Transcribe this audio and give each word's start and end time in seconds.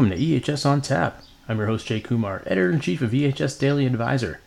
welcome 0.00 0.16
to 0.16 0.24
EHS 0.24 0.64
on 0.64 0.80
Tap. 0.80 1.22
I'm 1.46 1.58
your 1.58 1.66
host, 1.66 1.86
Jay 1.86 2.00
Kumar, 2.00 2.42
editor 2.46 2.70
in 2.70 2.80
chief 2.80 3.02
of 3.02 3.10
EHS 3.10 3.58
Daily 3.58 3.84
Advisor. 3.84 4.40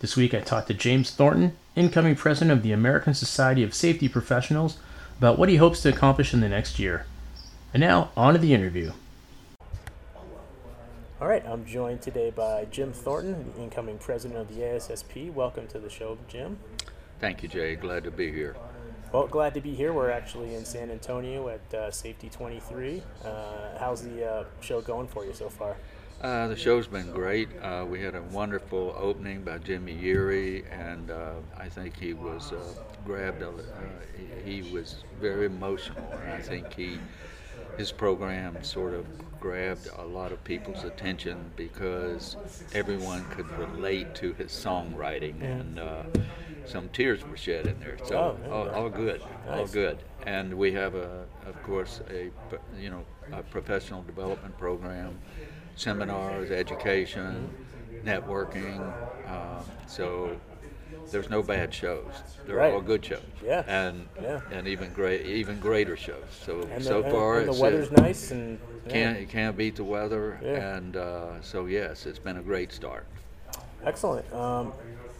This 0.00 0.18
week 0.18 0.34
I 0.34 0.40
talked 0.40 0.68
to 0.68 0.74
James 0.74 1.10
Thornton, 1.10 1.56
incoming 1.74 2.14
president 2.14 2.50
of 2.50 2.62
the 2.62 2.72
American 2.72 3.14
Society 3.14 3.62
of 3.62 3.72
Safety 3.72 4.06
Professionals, 4.06 4.76
about 5.16 5.38
what 5.38 5.48
he 5.48 5.56
hopes 5.56 5.80
to 5.80 5.88
accomplish 5.88 6.34
in 6.34 6.42
the 6.42 6.48
next 6.50 6.78
year. 6.78 7.06
And 7.72 7.80
now, 7.80 8.10
on 8.18 8.34
to 8.34 8.38
the 8.38 8.52
interview. 8.52 8.92
All 11.22 11.26
right, 11.26 11.42
I'm 11.46 11.64
joined 11.64 12.02
today 12.02 12.28
by 12.28 12.66
Jim 12.70 12.92
Thornton, 12.92 13.50
the 13.56 13.62
incoming 13.62 13.96
president 13.96 14.40
of 14.40 14.54
the 14.54 14.60
ASSP. 14.60 15.32
Welcome 15.32 15.68
to 15.68 15.78
the 15.78 15.88
show, 15.88 16.18
Jim. 16.28 16.58
Thank 17.18 17.42
you, 17.42 17.48
Jay. 17.48 17.76
Glad 17.76 18.04
to 18.04 18.10
be 18.10 18.30
here. 18.30 18.56
Well, 19.12 19.26
glad 19.26 19.52
to 19.54 19.60
be 19.60 19.74
here. 19.74 19.92
We're 19.92 20.10
actually 20.10 20.54
in 20.54 20.64
San 20.64 20.90
Antonio 20.90 21.50
at 21.50 21.74
uh, 21.74 21.90
Safety 21.90 22.30
23. 22.30 23.02
Uh, 23.22 23.28
how's 23.78 24.00
the 24.00 24.26
uh, 24.26 24.44
show 24.62 24.80
going 24.80 25.06
for 25.06 25.26
you 25.26 25.34
so 25.34 25.50
far? 25.50 25.76
Uh, 26.22 26.48
the 26.48 26.56
show's 26.56 26.86
been 26.86 27.10
great. 27.10 27.50
Uh, 27.60 27.84
we 27.86 28.00
had 28.00 28.14
a 28.14 28.22
wonderful 28.22 28.96
opening 28.98 29.42
by 29.42 29.58
Jimmy 29.58 29.94
Yeary, 29.94 30.64
and 30.72 31.10
uh, 31.10 31.32
I 31.58 31.68
think 31.68 31.98
he 31.98 32.14
was 32.14 32.54
grabbed. 33.04 33.44
he, 34.44 34.62
he 34.62 34.72
was 34.72 35.04
very 35.20 35.44
emotional, 35.44 36.10
and 36.22 36.32
I 36.32 36.40
think 36.40 36.72
he 36.72 36.98
his 37.76 37.92
program 37.92 38.62
sort 38.62 38.94
of 38.94 39.06
grabbed 39.40 39.88
a 39.98 40.04
lot 40.04 40.32
of 40.32 40.42
people's 40.44 40.84
attention 40.84 41.50
because 41.56 42.36
everyone 42.74 43.24
could 43.30 43.50
relate 43.58 44.14
to 44.14 44.32
his 44.34 44.52
songwriting 44.52 45.42
and 45.42 45.78
uh, 45.78 46.02
some 46.66 46.88
tears 46.90 47.24
were 47.26 47.36
shed 47.36 47.66
in 47.66 47.78
there. 47.80 47.96
So 48.04 48.38
oh, 48.46 48.50
all, 48.50 48.68
all, 48.70 48.90
good, 48.90 49.20
nice. 49.20 49.58
all 49.58 49.66
good. 49.66 49.98
And 50.26 50.54
we 50.54 50.72
have 50.72 50.94
a, 50.94 51.24
of 51.46 51.62
course, 51.62 52.00
a 52.10 52.30
you 52.80 52.90
know 52.90 53.04
a 53.32 53.42
professional 53.42 54.02
development 54.02 54.56
program, 54.58 55.18
seminars, 55.76 56.50
education, 56.50 57.52
networking. 58.04 58.80
Um, 59.28 59.64
so 59.86 60.38
there's 61.10 61.30
no 61.30 61.42
bad 61.42 61.72
shows. 61.72 62.12
They're 62.46 62.56
right. 62.56 62.72
all 62.72 62.80
good 62.80 63.04
shows. 63.04 63.22
Yeah. 63.44 63.64
And 63.66 64.08
yeah. 64.20 64.40
and 64.50 64.68
even 64.68 64.92
great, 64.92 65.26
even 65.26 65.58
greater 65.58 65.96
shows. 65.96 66.24
So 66.44 66.62
and 66.72 66.82
so 66.82 67.02
the, 67.02 67.10
far, 67.10 67.38
and, 67.38 67.48
and 67.48 67.56
the 67.56 67.62
weather's 67.62 67.90
nice 67.90 68.30
and 68.30 68.58
yeah. 68.86 68.92
can't 68.92 69.20
you 69.20 69.26
can't 69.26 69.56
beat 69.56 69.76
the 69.76 69.84
weather. 69.84 70.38
Yeah. 70.42 70.76
And 70.76 70.96
uh, 70.96 71.40
so 71.40 71.66
yes, 71.66 72.06
it's 72.06 72.18
been 72.18 72.36
a 72.36 72.42
great 72.42 72.72
start. 72.72 73.06
Excellent. 73.84 74.32
Um, 74.32 74.72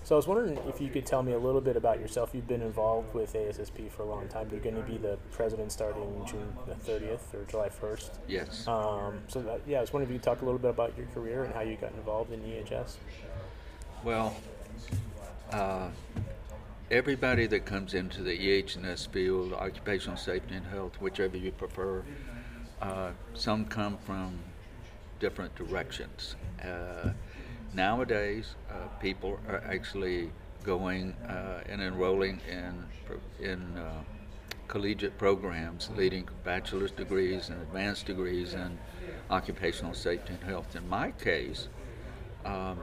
so 0.05 0.15
I 0.15 0.17
was 0.17 0.27
wondering 0.27 0.59
if 0.69 0.81
you 0.81 0.89
could 0.89 1.07
tell 1.07 1.23
me 1.23 1.33
a 1.33 1.39
little 1.39 1.61
bit 1.61 1.77
about 1.77 2.01
yourself. 2.01 2.31
You've 2.35 2.49
been 2.49 2.63
involved 2.63 3.15
with 3.15 3.35
ASSP 3.35 3.91
for 3.91 4.03
a 4.03 4.07
long 4.07 4.27
time. 4.29 4.49
You're 4.51 4.61
going 4.61 4.77
to 4.77 4.83
be 4.83 4.97
the 4.97 5.19
president 5.31 5.71
starting 5.71 6.25
June 6.27 6.53
the 6.67 6.75
30th 6.75 7.35
or 7.35 7.45
July 7.49 7.69
1st. 7.69 8.11
Yes. 8.27 8.67
Um, 8.67 9.21
so 9.29 9.41
that, 9.43 9.61
yeah, 9.67 9.79
I 9.79 9.81
was 9.81 9.93
wondering 9.93 10.11
if 10.11 10.15
you 10.15 10.19
could 10.19 10.25
talk 10.25 10.43
a 10.43 10.45
little 10.45 10.59
bit 10.59 10.71
about 10.71 10.97
your 10.97 11.07
career 11.09 11.45
and 11.45 11.55
how 11.55 11.61
you 11.61 11.77
got 11.77 11.93
involved 11.93 12.33
in 12.33 12.41
EHS. 12.41 12.97
Well, 14.03 14.35
uh, 15.53 15.89
everybody 16.91 17.47
that 17.47 17.65
comes 17.65 17.95
into 17.95 18.23
the 18.23 18.37
EHS 18.37 19.09
field, 19.09 19.53
occupational 19.53 20.17
safety 20.17 20.57
and 20.57 20.67
health, 20.67 21.01
whichever 21.01 21.37
you 21.37 21.53
prefer, 21.53 22.03
uh, 22.81 23.13
some 23.35 23.65
come 23.65 23.97
from 23.99 24.39
different 25.21 25.55
directions. 25.55 26.35
Uh, 26.61 27.11
nowadays, 27.75 28.55
uh, 28.71 28.89
people 29.01 29.39
are 29.49 29.63
actually 29.67 30.31
going 30.63 31.13
uh, 31.29 31.61
and 31.69 31.81
enrolling 31.81 32.41
in 32.49 32.85
in 33.41 33.77
uh, 33.77 34.03
collegiate 34.69 35.19
programs, 35.19 35.91
leading 35.97 36.29
bachelor's 36.45 36.93
degrees 36.93 37.49
and 37.49 37.61
advanced 37.61 38.07
degrees 38.07 38.55
in 38.55 38.79
occupational 39.31 39.95
safety 39.95 40.33
and 40.33 40.43
health. 40.45 40.75
In 40.75 40.89
my 40.89 41.11
case, 41.13 41.69
um, 42.45 42.79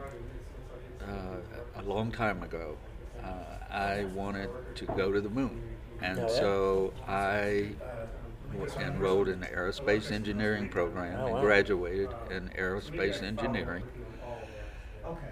uh, 1.02 1.78
a 1.78 1.84
long 1.84 2.12
time 2.12 2.44
ago, 2.44 2.78
uh, 3.24 3.74
I 3.74 4.06
wanted 4.06 4.50
to 4.76 4.86
go 4.86 5.12
to 5.12 5.22
the 5.22 5.30
moon, 5.30 5.62
and 6.02 6.20
oh, 6.20 6.28
so 6.28 6.94
I 7.08 7.70
enrolled 8.80 9.30
in 9.30 9.40
the 9.40 9.48
aerospace 9.48 10.12
engineering 10.12 10.70
program 10.70 11.20
oh, 11.20 11.28
and 11.28 11.42
graduated 11.42 12.10
in 12.32 12.50
aerospace 12.58 13.22
engineering 13.24 13.84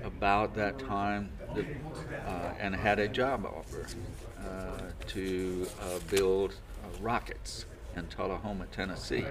about 0.03 0.55
that 0.55 0.79
time 0.79 1.29
uh, 1.55 2.51
and 2.59 2.75
had 2.75 2.99
a 2.99 3.07
job 3.07 3.45
offer 3.45 3.87
uh, 4.39 4.81
to 5.07 5.67
uh, 5.81 5.99
build 6.09 6.55
uh, 6.83 6.97
rockets 7.01 7.65
in 7.95 8.07
Tullahoma, 8.07 8.65
Tennessee. 8.71 9.25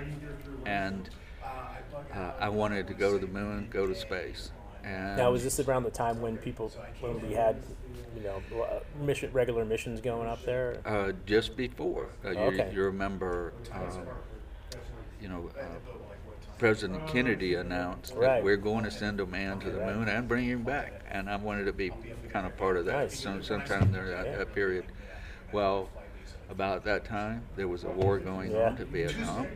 And 0.64 1.08
uh, 2.14 2.32
I 2.38 2.48
wanted 2.48 2.86
to 2.88 2.94
go 2.94 3.12
to 3.12 3.24
the 3.24 3.32
moon, 3.32 3.68
go 3.70 3.86
to 3.86 3.94
space. 3.94 4.50
And 4.84 5.16
now, 5.16 5.32
was 5.32 5.42
this 5.42 5.58
around 5.58 5.82
the 5.82 5.90
time 5.90 6.20
when 6.20 6.36
people, 6.36 6.70
when 7.00 7.20
we 7.20 7.34
had, 7.34 7.60
you 8.16 8.22
know, 8.22 8.40
mission, 9.00 9.32
regular 9.32 9.64
missions 9.64 10.00
going 10.00 10.28
up 10.28 10.44
there? 10.44 10.80
Uh, 10.84 11.12
just 11.26 11.56
before. 11.56 12.08
Uh, 12.24 12.30
you, 12.30 12.38
okay. 12.38 12.70
you 12.72 12.82
remember, 12.82 13.52
um, 13.72 14.06
you 15.20 15.28
know, 15.28 15.50
uh, 15.58 15.64
President 16.58 17.06
Kennedy 17.06 17.54
announced 17.54 18.14
right. 18.14 18.26
that 18.26 18.44
we're 18.44 18.56
going 18.56 18.84
to 18.84 18.90
send 18.90 19.20
a 19.20 19.26
man 19.26 19.60
to 19.60 19.70
the 19.70 19.84
moon 19.84 20.08
and 20.08 20.26
bring 20.26 20.46
him 20.46 20.62
back, 20.62 21.02
and 21.10 21.28
I 21.28 21.36
wanted 21.36 21.64
to 21.64 21.72
be 21.72 21.90
kind 22.30 22.46
of 22.46 22.56
part 22.56 22.76
of 22.76 22.86
that. 22.86 22.96
Nice. 22.96 23.20
Some, 23.20 23.42
sometime 23.42 23.92
there 23.92 24.08
that, 24.08 24.26
yeah. 24.26 24.38
that 24.38 24.54
period. 24.54 24.86
Well, 25.52 25.90
about 26.48 26.84
that 26.84 27.04
time 27.04 27.42
there 27.56 27.66
was 27.66 27.84
a 27.84 27.88
war 27.88 28.18
going 28.18 28.52
yeah. 28.52 28.68
on 28.68 28.76
to 28.76 28.84
Vietnam. 28.84 29.46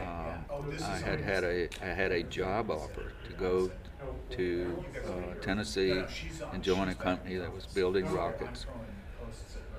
Um, 0.00 0.74
I 0.82 0.96
had 0.96 1.20
had 1.20 1.44
a 1.44 1.68
I 1.80 1.86
had 1.86 2.12
a 2.12 2.22
job 2.24 2.70
offer 2.70 3.12
to 3.26 3.32
go 3.38 3.70
to 4.30 4.84
uh, 5.06 5.34
Tennessee 5.40 6.02
and 6.52 6.62
join 6.62 6.88
a 6.88 6.94
company 6.94 7.36
that 7.36 7.52
was 7.52 7.66
building 7.66 8.10
rockets. 8.12 8.66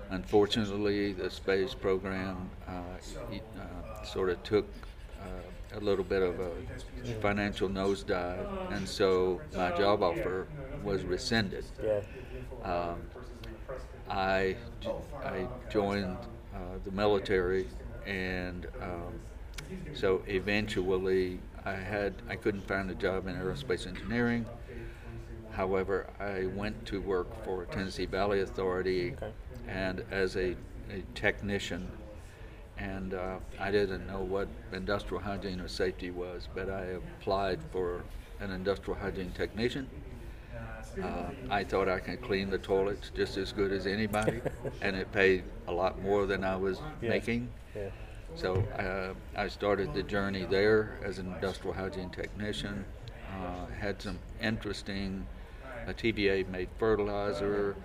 Unfortunately, 0.09 1.13
the 1.13 1.29
space 1.29 1.73
program 1.73 2.49
uh, 2.67 2.71
uh, 2.71 4.03
sort 4.03 4.29
of 4.29 4.41
took 4.43 4.67
a 5.73 5.79
little 5.79 6.03
bit 6.03 6.21
of 6.21 6.39
a 6.39 6.51
financial 7.21 7.69
nosedive, 7.69 8.71
and 8.71 8.87
so 8.87 9.41
my 9.55 9.71
job 9.71 10.03
offer 10.03 10.47
was 10.83 11.03
rescinded. 11.03 11.65
Yeah. 11.83 12.01
Um, 12.63 13.01
I, 14.09 14.57
I 15.23 15.47
joined 15.69 16.17
uh, 16.53 16.59
the 16.83 16.91
military, 16.91 17.67
and 18.05 18.67
um, 18.81 19.13
so 19.93 20.21
eventually 20.27 21.39
I 21.65 21.73
had 21.73 22.13
I 22.27 22.35
couldn't 22.35 22.67
find 22.67 22.89
a 22.91 22.95
job 22.95 23.27
in 23.27 23.35
aerospace 23.35 23.87
engineering. 23.87 24.45
However, 25.51 26.07
I 26.19 26.47
went 26.47 26.85
to 26.87 27.01
work 27.01 27.43
for 27.43 27.65
Tennessee 27.65 28.05
Valley 28.05 28.41
Authority 28.41 29.13
okay. 29.13 29.31
and 29.67 30.03
as 30.11 30.35
a, 30.35 30.55
a 30.89 31.03
technician. 31.13 31.89
And 32.81 33.13
uh, 33.13 33.37
I 33.59 33.69
didn't 33.69 34.07
know 34.07 34.21
what 34.21 34.47
industrial 34.73 35.21
hygiene 35.21 35.59
or 35.59 35.67
safety 35.67 36.09
was, 36.09 36.47
but 36.55 36.67
I 36.69 36.97
applied 37.19 37.59
for 37.71 38.01
an 38.39 38.49
industrial 38.51 38.99
hygiene 38.99 39.31
technician. 39.31 39.87
Uh, 41.01 41.29
I 41.49 41.63
thought 41.63 41.87
I 41.87 41.99
could 41.99 42.21
clean 42.21 42.49
the 42.49 42.57
toilets 42.57 43.11
just 43.15 43.37
as 43.37 43.51
good 43.51 43.71
as 43.71 43.85
anybody, 43.85 44.41
and 44.81 44.95
it 44.95 45.11
paid 45.11 45.43
a 45.67 45.71
lot 45.71 46.01
more 46.01 46.25
than 46.25 46.43
I 46.43 46.55
was 46.55 46.79
yeah. 47.01 47.09
making. 47.09 47.49
Yeah. 47.75 47.89
So 48.35 48.63
uh, 48.79 49.13
I 49.39 49.47
started 49.47 49.93
the 49.93 50.03
journey 50.03 50.45
there 50.49 50.97
as 51.03 51.19
an 51.19 51.31
industrial 51.33 51.73
hygiene 51.73 52.09
technician. 52.09 52.83
Uh, 53.29 53.67
had 53.79 54.01
some 54.01 54.19
interesting. 54.41 55.25
Uh, 55.87 55.93
TVA 55.93 56.47
made 56.49 56.69
fertilizer. 56.77 57.75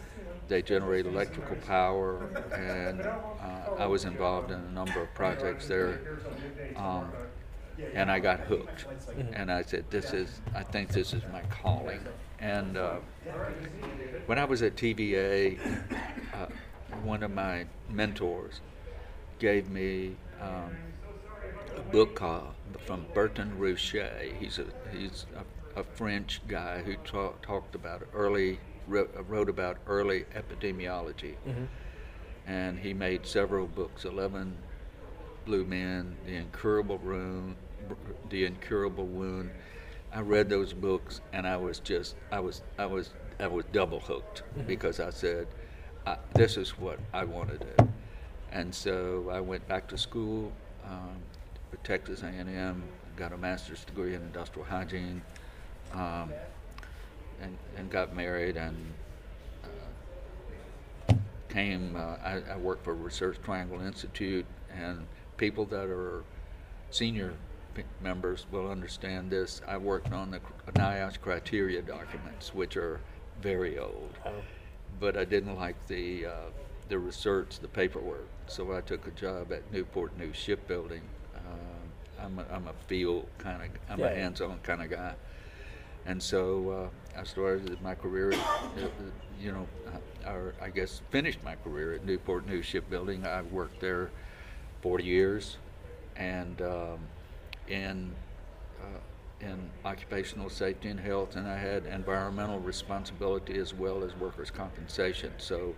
They 0.49 0.63
generate 0.63 1.07
electrical 1.07 1.57
power, 1.57 2.29
and 2.55 3.01
uh, 3.01 3.56
I 3.79 3.87
was 3.87 4.05
involved 4.05 4.51
in 4.51 4.59
a 4.59 4.71
number 4.71 5.03
of 5.03 5.13
projects 5.15 5.69
there. 5.69 6.19
Um, 6.77 7.13
and 7.95 8.11
I 8.11 8.19
got 8.19 8.41
hooked, 8.41 8.87
mm-hmm. 8.89 9.35
and 9.35 9.53
I 9.53 9.63
said, 9.63 9.85
"This 9.91 10.15
is. 10.15 10.41
I 10.55 10.63
think 10.63 10.91
this 10.91 11.13
is 11.13 11.23
my 11.31 11.43
calling." 11.43 12.01
And 12.39 12.77
uh, 12.77 12.97
when 14.27 14.39
I 14.39 14.45
was 14.45 14.63
at 14.63 14.77
TVA, 14.77 15.59
uh, 16.35 16.47
one 17.05 17.23
of 17.23 17.31
my 17.31 17.67
mentors 17.91 18.61
gave 19.39 19.69
me 19.69 20.17
um, 20.41 20.75
a 21.77 21.81
book 21.81 22.15
called 22.15 22.55
from 22.87 23.05
Bertrand 23.15 23.59
Roueché. 23.61 24.35
He's 24.39 24.59
a 24.59 24.67
he's 24.97 25.27
a, 25.37 25.81
a 25.81 25.85
French 25.85 26.41
guy 26.49 26.83
who 26.83 26.97
ta- 26.97 27.35
talked 27.43 27.75
about 27.75 28.07
early 28.15 28.59
wrote, 28.87 29.15
wrote 29.29 29.49
about 29.49 29.79
early 29.87 30.25
epidemiology, 30.35 31.35
mm-hmm. 31.47 31.65
And 32.47 32.79
he 32.79 32.95
made 32.95 33.27
several 33.27 33.67
books. 33.67 34.05
Eleven 34.05 34.57
Blue 35.45 35.65
Men, 35.65 36.17
The 36.27 36.37
Incurable 36.37 36.99
Wound, 36.99 37.57
The 38.31 38.45
Incurable 38.45 39.07
Wound. 39.07 39.51
I 40.13 40.21
read 40.21 40.49
those 40.49 40.73
books 40.73 41.21
and 41.33 41.47
I 41.47 41.57
was 41.57 41.79
just 41.81 42.17
I 42.33 42.41
was 42.41 42.63
I 42.79 42.87
was 42.87 43.11
I 43.39 43.47
was 43.47 43.65
double 43.73 44.01
hooked 44.01 44.43
mm-hmm. 44.43 44.67
because 44.67 45.01
I 45.01 45.11
said, 45.11 45.47
"This 46.35 46.57
is 46.57 46.79
what 46.79 46.99
I 47.13 47.25
want 47.25 47.51
to 47.51 47.59
do." 47.59 47.89
And 48.53 48.75
so 48.75 49.29
I 49.31 49.41
went 49.41 49.67
back 49.69 49.89
to 49.89 49.99
school 49.99 50.53
um, 50.85 51.17
for 51.71 51.77
Texas 51.79 52.23
A&M, 52.23 52.83
got 53.17 53.33
a 53.33 53.37
master's 53.37 53.85
degree 53.85 54.15
in 54.15 54.23
industrial 54.23 54.67
hygiene, 54.67 55.21
um, 55.93 56.33
and, 57.43 57.57
and 57.77 57.91
got 57.91 58.15
married 58.15 58.57
and 58.57 58.77
came. 61.57 61.97
Uh, 61.97 62.17
I, 62.23 62.43
I 62.53 62.57
worked 62.57 62.85
for 62.85 62.95
Research 62.95 63.39
Triangle 63.43 63.81
Institute, 63.81 64.45
and 64.71 65.07
people 65.39 65.65
that 65.67 65.89
are 65.89 66.23
senior 66.91 67.33
p- 67.75 67.83
members 68.03 68.47
will 68.51 68.71
understand 68.71 69.31
this. 69.31 69.63
I 69.67 69.79
worked 69.79 70.13
on 70.13 70.31
the 70.31 70.41
NIOSH 70.75 71.21
criteria 71.21 71.81
documents, 71.83 72.55
which 72.55 72.77
are 72.77 73.01
very 73.41 73.79
old 73.79 74.11
Oh, 74.25 74.33
but 75.01 75.17
I 75.17 75.25
didn't 75.25 75.57
like 75.57 75.77
the 75.87 76.27
uh, 76.27 76.31
the 76.89 76.99
research, 76.99 77.59
the 77.61 77.69
paperwork. 77.69 78.29
So 78.47 78.77
I 78.77 78.81
took 78.81 79.07
a 79.07 79.11
job 79.11 79.53
at 79.53 79.71
Newport 79.73 80.17
News 80.19 80.37
Shipbuilding. 80.37 81.03
Uh, 81.35 82.23
I'm 82.23 82.39
a, 82.39 82.47
I'm 82.51 82.69
a 82.69 82.73
field 82.87 83.27
kind 83.39 83.63
of, 83.63 83.69
I'm 83.91 83.99
Yeah, 83.99 84.07
a 84.07 84.15
hands-on 84.15 84.59
kind 84.63 84.83
of 84.83 84.91
guy, 84.91 85.15
and 86.07 86.23
so 86.23 86.91
uh, 87.17 87.21
I 87.21 87.25
started 87.25 87.81
my 87.83 87.95
career. 87.95 88.33
At, 88.33 88.39
uh, 88.39 88.89
you 89.41 89.53
know, 89.53 89.67
uh, 89.87 90.31
or 90.31 90.55
I 90.63 90.71
guess 90.71 91.03
finished 91.11 91.43
my 91.45 91.57
career 91.57 91.95
at 91.95 92.05
Newport 92.05 92.47
News 92.47 92.65
Shipbuilding. 92.65 93.27
I 93.27 93.43
worked 93.43 93.81
there 93.81 94.11
40 94.83 95.05
years, 95.05 95.59
and 96.17 96.61
um, 96.63 96.99
in 97.69 98.13
uh, 98.81 99.45
in 99.45 99.69
occupational 99.85 100.49
safety 100.49 100.89
and 100.89 100.99
health, 100.99 101.37
and 101.37 101.47
I 101.47 101.59
had 101.59 101.85
environmental 101.87 102.61
responsibility 102.61 103.59
as 103.59 103.75
well 103.75 104.03
as 104.03 104.15
workers' 104.17 104.51
compensation. 104.51 105.33
So 105.39 105.75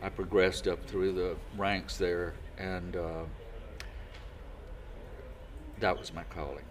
I 0.00 0.08
progressed 0.08 0.68
up 0.68 0.82
through 0.86 1.12
the 1.12 1.36
ranks 1.56 1.98
there, 1.98 2.34
and 2.56 2.96
uh, 2.96 3.24
that 5.80 5.98
was 5.98 6.14
my 6.14 6.24
calling. 6.24 6.64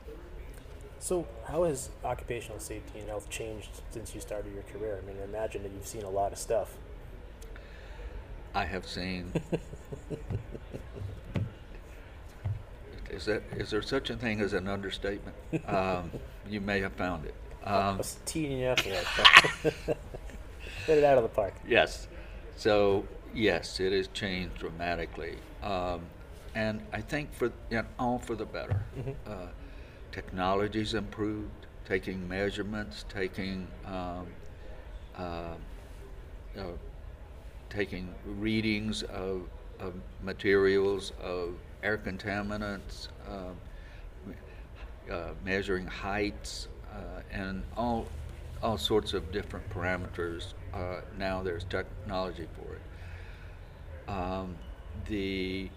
So, 1.00 1.28
how 1.46 1.64
has 1.64 1.90
occupational 2.04 2.60
safety 2.60 3.00
and 3.00 3.08
health 3.08 3.30
changed 3.30 3.70
since 3.92 4.14
you 4.16 4.22
started 4.22 4.54
your 4.54 4.64
career? 4.64 5.00
I 5.02 5.06
mean, 5.06 5.18
I 5.22 5.26
imagine 5.26 5.64
that 5.64 5.72
you've 5.72 5.86
seen 5.88 6.04
a 6.04 6.10
lot 6.10 6.32
of 6.32 6.38
stuff. 6.38 6.76
I 8.56 8.66
have 8.66 8.88
seen. 8.88 9.32
is 13.12 13.26
that 13.26 13.44
is 13.56 13.70
there 13.70 13.82
such 13.82 14.10
a 14.10 14.16
thing 14.16 14.42
as 14.42 14.54
an 14.54 14.68
understatement? 14.68 15.36
Um, 15.68 16.12
you 16.50 16.60
may 16.62 16.80
have 16.82 16.94
found 16.94 17.26
it. 17.26 17.36
I 17.64 17.90
Um, 17.90 17.98
was 18.00 18.18
teeing 18.26 18.60
you 18.60 18.68
up. 18.68 18.80
Hit 18.80 18.96
it 20.88 21.04
out 21.04 21.18
of 21.18 21.24
the 21.24 21.30
park. 21.30 21.54
Yes. 21.68 22.08
So 22.56 23.06
yes, 23.34 23.80
it 23.80 23.94
has 23.94 24.08
changed 24.08 24.56
dramatically, 24.58 25.36
um, 25.62 26.02
and 26.56 26.82
I 26.92 27.02
think 27.02 27.34
for 27.36 27.46
you 27.70 27.78
know, 27.78 27.86
all 28.00 28.18
for 28.18 28.36
the 28.36 28.46
better. 28.46 28.82
Uh, 29.28 29.48
technology's 30.12 30.94
improved. 30.94 31.52
Taking 31.86 32.28
measurements, 32.28 33.06
taking 33.08 33.66
um, 33.86 34.28
uh, 35.18 35.56
uh, 36.58 36.64
taking 37.70 38.14
readings 38.26 39.04
of, 39.04 39.44
of 39.80 39.94
materials, 40.24 41.12
of 41.22 41.56
air 41.84 41.98
contaminants, 41.98 43.08
um, 43.30 43.56
uh, 45.12 45.30
measuring 45.46 45.86
heights, 45.86 46.68
uh, 46.92 47.22
and 47.32 47.64
all 47.76 48.08
all 48.64 48.78
sorts 48.78 49.14
of 49.14 49.32
different 49.32 49.70
parameters. 49.70 50.54
Uh, 50.74 51.02
now 51.18 51.44
there's 51.44 51.64
technology 51.66 52.48
for 52.56 52.74
it. 52.74 54.12
Um, 54.12 54.56
the 55.08 55.70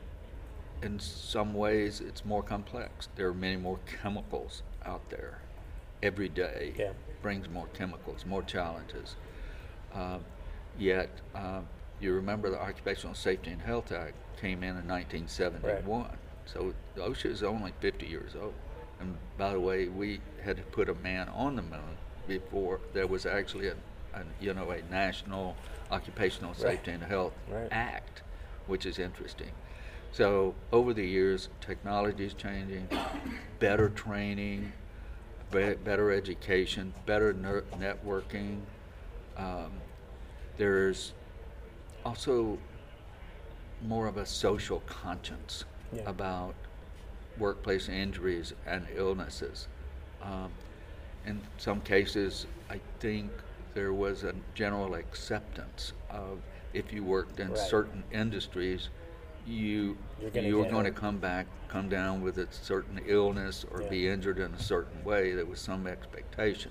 in 0.82 0.98
some 0.98 1.54
ways 1.54 2.00
it's 2.00 2.24
more 2.24 2.42
complex. 2.42 3.08
There 3.16 3.28
are 3.28 3.34
many 3.34 3.56
more 3.56 3.78
chemicals 4.02 4.62
out 4.84 5.08
there 5.10 5.38
every 6.02 6.28
day. 6.28 6.72
Yeah. 6.78 6.92
Brings 7.22 7.48
more 7.48 7.66
chemicals, 7.74 8.24
more 8.26 8.42
challenges. 8.42 9.16
Um, 9.94 10.24
yet, 10.78 11.10
um, 11.34 11.66
you 12.00 12.14
remember 12.14 12.48
the 12.50 12.58
Occupational 12.60 13.14
Safety 13.14 13.50
and 13.50 13.60
Health 13.60 13.92
Act 13.92 14.14
came 14.40 14.62
in 14.62 14.70
in 14.70 14.88
1971. 14.88 16.16
So 16.46 16.72
OSHA 16.96 17.26
is 17.26 17.42
only 17.42 17.72
50 17.80 18.06
years 18.06 18.32
old. 18.40 18.54
And 19.00 19.16
by 19.36 19.52
the 19.52 19.60
way, 19.60 19.88
we 19.88 20.20
had 20.42 20.56
to 20.56 20.62
put 20.62 20.88
a 20.88 20.94
man 20.94 21.28
on 21.28 21.56
the 21.56 21.62
moon 21.62 21.98
before 22.26 22.80
there 22.94 23.06
was 23.06 23.26
actually 23.26 23.68
a, 23.68 23.74
a 24.14 24.22
you 24.40 24.54
know, 24.54 24.70
a 24.70 24.80
national 24.90 25.56
occupational 25.90 26.50
Right. 26.52 26.60
safety 26.60 26.92
and 26.92 27.02
health 27.02 27.34
Right. 27.50 27.68
act, 27.70 28.22
which 28.66 28.86
is 28.86 28.98
interesting. 28.98 29.50
So 30.12 30.54
over 30.72 30.92
the 30.92 31.06
years, 31.06 31.48
technology 31.60 32.24
is 32.26 32.34
changing, 32.34 32.88
better 33.58 33.88
training, 33.88 34.72
be- 35.52 35.74
better 35.74 36.10
education, 36.10 36.92
better 37.06 37.32
ner- 37.32 37.64
networking. 37.78 38.60
Um, 39.36 39.72
there's 40.56 41.12
also 42.04 42.58
more 43.86 44.06
of 44.08 44.16
a 44.16 44.26
social 44.26 44.80
conscience 44.80 45.64
Yeah. 45.92 46.02
about 46.06 46.54
workplace 47.38 47.88
injuries 47.88 48.52
and 48.66 48.86
illnesses. 48.94 49.68
Um, 50.22 50.52
in 51.24 51.40
some 51.56 51.80
cases, 51.80 52.46
I 52.68 52.80
think 52.98 53.30
there 53.74 53.92
was 53.92 54.24
a 54.24 54.34
general 54.54 54.94
acceptance 54.94 55.92
of 56.10 56.40
if 56.72 56.92
you 56.92 57.04
worked 57.04 57.40
in 57.40 57.50
Right. 57.50 57.58
certain 57.58 58.04
industries, 58.10 58.90
you 59.46 59.96
You're 60.20 60.30
gonna 60.30 60.46
you 60.48 60.58
were 60.58 60.64
going 60.66 60.84
to 60.84 60.90
come 60.90 61.18
back, 61.18 61.46
come 61.68 61.88
down 61.88 62.20
with 62.20 62.38
a 62.38 62.46
certain 62.52 63.00
illness 63.06 63.64
or 63.70 63.82
Yeah. 63.82 63.88
be 63.88 64.08
injured 64.08 64.38
in 64.38 64.52
a 64.54 64.58
certain 64.58 65.02
way. 65.04 65.32
There 65.34 65.46
was 65.46 65.60
some 65.60 65.86
expectation. 65.86 66.70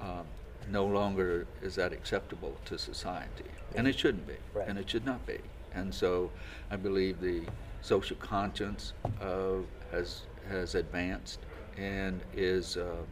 Um, 0.00 0.26
no 0.70 0.84
longer 0.86 1.46
is 1.62 1.74
that 1.76 1.92
acceptable 1.92 2.56
to 2.66 2.78
society, 2.78 3.44
and 3.74 3.86
it 3.88 3.98
shouldn't 3.98 4.26
be, 4.26 4.36
Right. 4.54 4.68
and 4.68 4.78
it 4.78 4.88
should 4.90 5.04
not 5.04 5.26
be. 5.26 5.38
And 5.74 5.94
so, 5.94 6.30
I 6.70 6.76
believe 6.76 7.20
the 7.20 7.46
social 7.80 8.16
conscience 8.16 8.92
uh, 9.20 9.56
has 9.90 10.22
has 10.48 10.74
advanced 10.74 11.40
and 11.76 12.20
is 12.34 12.76
uh, 12.76 13.04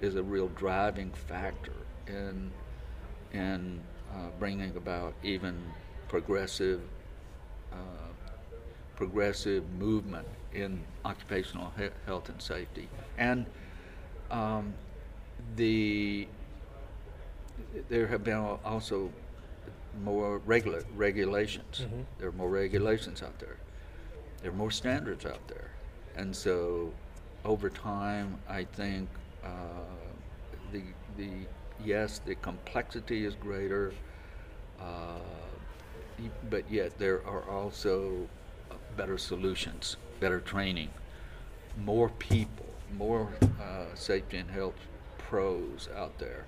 is 0.00 0.16
a 0.16 0.22
real 0.22 0.48
driving 0.48 1.10
factor 1.12 1.72
in 2.06 2.50
in 3.32 3.80
uh, 4.12 4.28
bringing 4.38 4.76
about 4.76 5.14
even 5.22 5.72
progressive 6.08 6.80
progressive 8.96 9.68
movement 9.78 10.26
in 10.52 10.82
occupational 11.04 11.72
he- 11.76 11.88
health 12.06 12.28
and 12.28 12.40
safety 12.40 12.88
and 13.18 13.46
um, 14.30 14.72
the 15.56 16.26
there 17.88 18.06
have 18.06 18.24
been 18.24 18.38
also 18.64 19.10
more 20.02 20.38
regula- 20.38 20.82
regulations. 20.94 21.80
Mhm. 21.82 22.04
There 22.18 22.28
are 22.28 22.32
more 22.32 22.50
regulations 22.50 23.22
out 23.22 23.38
there. 23.38 23.56
There 24.42 24.50
are 24.50 24.54
more 24.54 24.70
standards 24.70 25.24
out 25.24 25.46
there, 25.48 25.70
and 26.16 26.34
so 26.36 26.92
over 27.44 27.70
time, 27.70 28.38
I 28.48 28.64
think 28.64 29.08
uh, 29.44 29.48
the 30.72 30.82
the 31.16 31.30
yes, 31.84 32.18
the 32.24 32.34
complexity 32.36 33.24
is 33.24 33.34
greater, 33.36 33.92
uh, 34.80 35.18
but 36.50 36.70
yet 36.70 36.98
there 36.98 37.24
are 37.26 37.48
also 37.48 38.28
uh, 38.70 38.74
better 38.96 39.18
solutions, 39.18 39.96
better 40.20 40.40
training, 40.40 40.90
more 41.76 42.08
people, 42.10 42.66
more 42.96 43.28
uh, 43.60 43.94
safety 43.94 44.38
and 44.38 44.50
health 44.50 44.76
pros 45.18 45.88
out 45.96 46.18
there. 46.18 46.44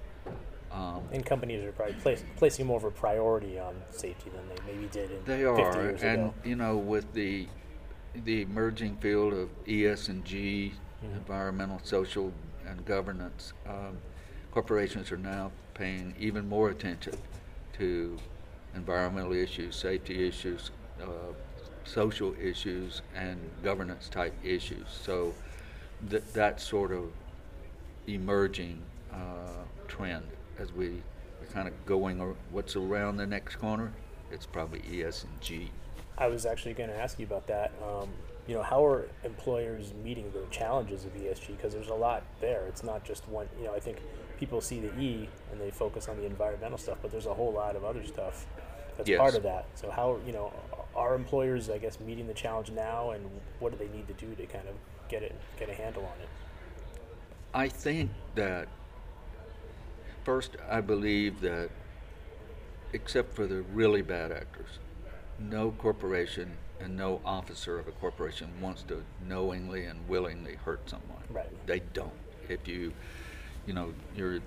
Um, 0.71 1.03
And 1.13 1.25
companies 1.25 1.65
are 1.65 1.73
probably 1.73 1.95
place, 1.95 2.23
placing 2.37 2.67
more 2.67 2.77
of 2.77 2.85
a 2.85 2.91
priority 2.91 3.59
on 3.59 3.75
safety 3.91 4.31
than 4.31 4.43
they 4.49 4.73
maybe 4.73 4.87
did 4.93 5.11
in 5.11 5.25
They 5.25 5.45
50 5.45 5.47
are, 5.47 5.83
years 5.83 6.03
and 6.03 6.23
ago. 6.23 6.35
you 6.45 6.57
know, 6.57 6.77
with 6.77 7.13
the 7.15 7.49
the 8.25 8.43
emerging 8.43 8.97
field 8.97 9.33
of 9.33 9.49
ES 9.67 10.09
and 10.09 10.25
G, 10.25 10.75
Mhm. 11.05 11.17
environmental, 11.19 11.81
social, 11.85 12.33
and 12.67 12.85
governance, 12.85 13.53
um, 13.67 13.99
corporations 14.51 15.13
are 15.13 15.17
now 15.19 15.53
paying 15.75 16.15
even 16.19 16.49
more 16.49 16.69
attention 16.71 17.15
to 17.75 18.19
environmental 18.79 19.33
issues, 19.33 19.77
safety 19.77 20.27
issues, 20.27 20.71
uh, 21.03 21.07
social 21.85 22.35
issues, 22.41 23.03
and 23.15 23.39
governance 23.63 24.09
type 24.09 24.35
issues. 24.43 24.87
So 24.89 25.35
th- 26.11 26.25
that 26.35 26.61
sort 26.61 26.93
of 26.93 27.05
emerging 28.07 28.81
uh, 29.13 29.65
trend 29.87 30.25
as 30.59 30.73
we 30.73 31.03
are 31.41 31.53
kind 31.53 31.69
of 31.69 31.75
going 31.87 32.21
or 32.21 32.37
what's 32.51 32.77
around 32.77 33.17
the 33.17 33.27
next 33.27 33.57
corner. 33.57 33.93
It's 34.31 34.47
probably 34.47 34.83
ES 35.03 35.25
and 35.25 35.41
G. 35.41 35.71
I 36.17 36.29
was 36.29 36.47
actually 36.47 36.75
going 36.75 36.91
to 36.91 36.97
ask 36.97 37.19
you 37.19 37.27
about 37.27 37.47
that. 37.47 37.73
Um, 37.83 38.09
you 38.47 38.55
know, 38.55 38.63
how 38.63 38.85
are 38.85 39.09
employers 39.25 39.93
meeting 40.03 40.33
the 40.33 40.45
challenges 40.51 41.05
of 41.05 41.15
ESG? 41.15 41.49
Because 41.49 41.73
there's 41.75 41.89
a 41.89 41.95
lot 41.95 42.23
there. 42.41 42.67
It's 42.67 42.83
not 42.83 43.05
just 43.05 43.29
one. 43.29 43.49
You 43.59 43.67
know, 43.67 43.75
I 43.75 43.81
think 43.81 43.99
people 44.39 44.61
see 44.61 44.81
the 44.81 44.89
E 44.99 45.29
and 45.53 45.61
they 45.61 45.71
focus 45.71 46.09
on 46.09 46.17
the 46.17 46.25
environmental 46.25 46.79
stuff, 46.79 46.99
but 47.03 47.11
there's 47.11 47.27
a 47.27 47.35
whole 47.35 47.53
lot 47.53 47.77
of 47.77 47.85
other 47.85 48.05
stuff 48.05 48.47
that's 48.99 49.09
Yes. 49.09 49.19
part 49.19 49.35
of 49.37 49.45
that. 49.45 49.67
So 49.77 49.91
how 49.91 50.19
you 50.27 50.33
know 50.33 50.53
are 50.95 51.15
employers, 51.15 51.71
I 51.71 51.79
guess, 51.79 52.01
meeting 52.01 52.27
the 52.27 52.35
challenge 52.35 52.71
now, 52.73 53.13
and 53.13 53.25
what 53.61 53.71
do 53.73 53.79
they 53.79 53.89
need 53.97 54.09
to 54.09 54.15
do 54.15 54.35
to 54.35 54.47
kind 54.47 54.69
of 54.69 54.75
get 55.09 55.23
it 55.23 55.35
get 55.59 55.71
a 55.71 55.75
handle 55.75 56.05
on 56.05 56.21
it? 56.21 56.29
I 57.55 57.69
think 57.69 58.11
that 58.35 58.69
first, 60.25 60.57
I 60.69 60.81
believe 60.83 61.41
that 61.41 61.71
except 62.93 63.35
for 63.35 63.47
the 63.47 63.63
really 63.63 64.03
bad 64.03 64.33
actors, 64.33 64.81
no 65.39 65.71
corporation 65.71 66.51
and 66.81 66.97
no 66.97 67.21
officer 67.25 67.79
of 67.79 67.87
a 67.87 67.93
corporation 67.93 68.49
wants 68.61 68.83
to 68.85 69.03
knowingly 69.27 69.85
and 69.85 70.09
willingly 70.09 70.57
hurt 70.57 70.89
someone. 70.89 71.23
Right. 71.31 71.49
They 71.67 71.81
don't. 71.93 72.13
If 72.49 72.67
you, 72.67 72.93
you 73.67 73.75
know, 73.75 73.93
you're, 74.17 74.41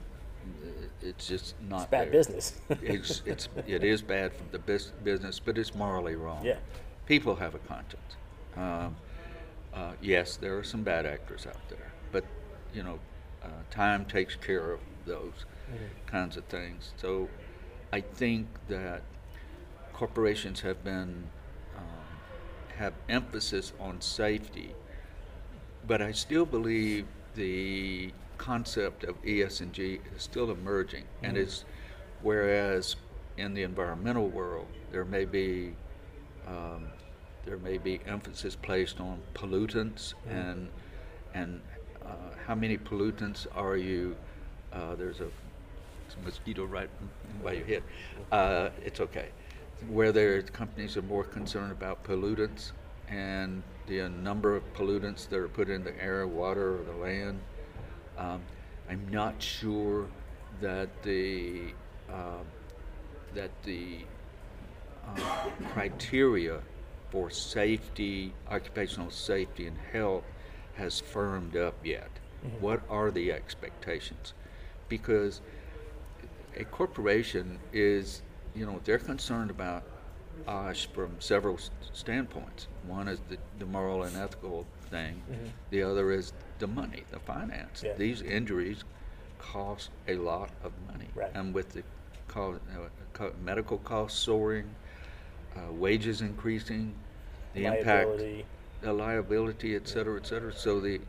it's 1.01 1.27
just 1.27 1.55
not. 1.67 1.81
It's 1.81 1.91
bad 1.91 2.05
there. 2.05 2.11
business. 2.11 2.59
it's, 2.81 3.21
it's 3.25 3.49
it 3.67 3.83
is 3.83 4.01
bad 4.01 4.33
for 4.33 4.43
the 4.51 4.59
bus- 4.59 4.91
business, 5.03 5.39
but 5.39 5.57
it's 5.57 5.73
morally 5.75 6.15
wrong. 6.15 6.45
Yeah. 6.45 6.57
People 7.05 7.35
have 7.35 7.55
a 7.55 7.59
conscience. 7.59 8.15
Um, 8.55 8.95
uh, 9.73 9.93
yes, 10.01 10.37
there 10.37 10.57
are 10.57 10.63
some 10.63 10.83
bad 10.83 11.05
actors 11.05 11.47
out 11.47 11.69
there, 11.69 11.91
but 12.11 12.25
you 12.73 12.83
know, 12.83 12.99
uh, 13.43 13.47
time 13.69 14.05
takes 14.05 14.35
care 14.35 14.71
of 14.71 14.79
those 15.05 15.45
kinds 16.05 16.37
of 16.37 16.43
things. 16.45 16.91
So, 16.97 17.29
I 17.93 18.01
think 18.01 18.47
that 18.67 19.03
corporations 19.93 20.61
have 20.61 20.83
been 20.83 21.29
um, 21.77 21.83
have 22.77 22.93
emphasis 23.09 23.73
on 23.79 24.01
safety, 24.01 24.75
but 25.87 26.01
I 26.01 26.11
still 26.11 26.45
believe 26.45 27.05
the 27.35 28.11
concept 28.41 29.03
of 29.03 29.21
ESG 29.21 29.99
is 30.15 30.23
still 30.23 30.49
emerging, 30.49 31.03
and 31.21 31.37
is 31.37 31.63
whereas 32.23 32.95
in 33.37 33.53
the 33.53 33.61
environmental 33.61 34.27
world 34.27 34.67
there 34.91 35.05
may 35.05 35.25
be 35.25 35.73
um, 36.47 36.87
there 37.45 37.57
may 37.57 37.77
be 37.77 37.99
emphasis 38.07 38.55
placed 38.55 38.99
on 38.99 39.19
pollutants 39.35 40.15
and 40.27 40.69
and 41.35 41.61
uh, 42.03 42.07
how 42.47 42.55
many 42.55 42.77
pollutants 42.77 43.45
are 43.55 43.77
you? 43.77 44.15
Uh, 44.73 44.95
there's 44.95 45.19
a, 45.19 45.29
there's 45.29 46.17
a 46.19 46.25
mosquito 46.25 46.65
right 46.65 46.89
by 47.43 47.53
your 47.53 47.65
head. 47.65 47.83
Uh, 48.31 48.69
it's 48.83 48.99
okay. 48.99 49.29
Where 49.87 50.11
there 50.11 50.41
companies 50.41 50.97
are 50.97 51.03
more 51.03 51.23
concerned 51.23 51.71
about 51.71 52.03
pollutants 52.03 52.71
and 53.07 53.61
the 53.87 54.09
number 54.09 54.55
of 54.55 54.63
pollutants 54.73 55.29
that 55.29 55.37
are 55.37 55.47
put 55.47 55.69
in 55.69 55.83
the 55.83 56.01
air, 56.01 56.25
water, 56.25 56.79
or 56.79 56.83
the 56.83 56.97
land. 56.97 57.39
Um, 58.17 58.41
I'm 58.89 59.07
not 59.09 59.41
sure 59.41 60.07
that 60.61 60.89
the 61.03 61.73
uh, 62.11 62.43
that 63.33 63.51
the 63.63 63.99
uh, 65.07 65.19
criteria 65.73 66.59
for 67.09 67.29
safety, 67.29 68.33
occupational 68.49 69.09
safety 69.11 69.67
and 69.67 69.77
health 69.91 70.23
has 70.75 70.99
firmed 70.99 71.55
up 71.55 71.75
yet. 71.85 72.09
What 72.59 72.81
are 72.89 73.11
the 73.11 73.31
expectations? 73.31 74.33
Because 74.89 75.41
a 76.57 76.63
corporation 76.65 77.59
is, 77.71 78.21
you 78.55 78.65
know, 78.65 78.79
they're 78.83 78.97
concerned 78.97 79.51
about 79.51 79.83
us 80.47 80.83
from 80.93 81.15
several 81.19 81.55
s- 81.55 81.69
standpoints. 81.93 82.67
One 82.87 83.07
is 83.07 83.19
the, 83.29 83.37
the 83.59 83.65
moral 83.65 84.03
and 84.03 84.15
ethical 84.17 84.65
thing. 84.89 85.21
The 85.69 85.83
other 85.83 86.11
is 86.11 86.33
the 86.61 86.67
money, 86.67 87.03
the 87.11 87.19
finance. 87.19 87.83
Yeah. 87.83 87.93
These 87.97 88.21
injuries 88.21 88.85
cost 89.39 89.89
a 90.07 90.15
lot 90.15 90.51
of 90.63 90.71
money. 90.89 91.07
Right. 91.13 91.31
And 91.35 91.53
with 91.53 91.73
the 91.73 91.83
co- 92.29 92.59
uh, 92.73 92.87
co- 93.13 93.33
medical 93.43 93.79
costs 93.79 94.17
soaring, 94.19 94.69
uh, 95.57 95.71
wages 95.73 96.21
increasing, 96.21 96.93
the 97.53 97.65
Liability. 97.65 98.39
impact, 98.39 98.45
the 98.81 98.93
liability, 98.93 99.75
et 99.75 99.87
cetera, 99.87 100.17
et 100.17 100.25
cetera. 100.25 100.53
So 100.53 100.79
the 100.79 101.01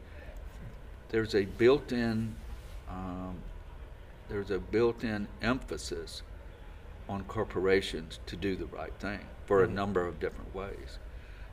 there's 1.10 1.34
a 1.34 1.44
built-in 1.44 2.34
um, 2.88 3.36
there's 4.28 4.50
a 4.50 4.58
built-in 4.58 5.28
emphasis 5.42 6.22
on 7.08 7.24
corporations 7.24 8.18
to 8.26 8.36
do 8.36 8.56
the 8.56 8.66
right 8.66 8.92
thing 8.98 9.20
for 9.44 9.62
a 9.62 9.68
Mhm. 9.68 9.74
number 9.74 10.06
of 10.06 10.18
different 10.18 10.54
ways. 10.54 10.98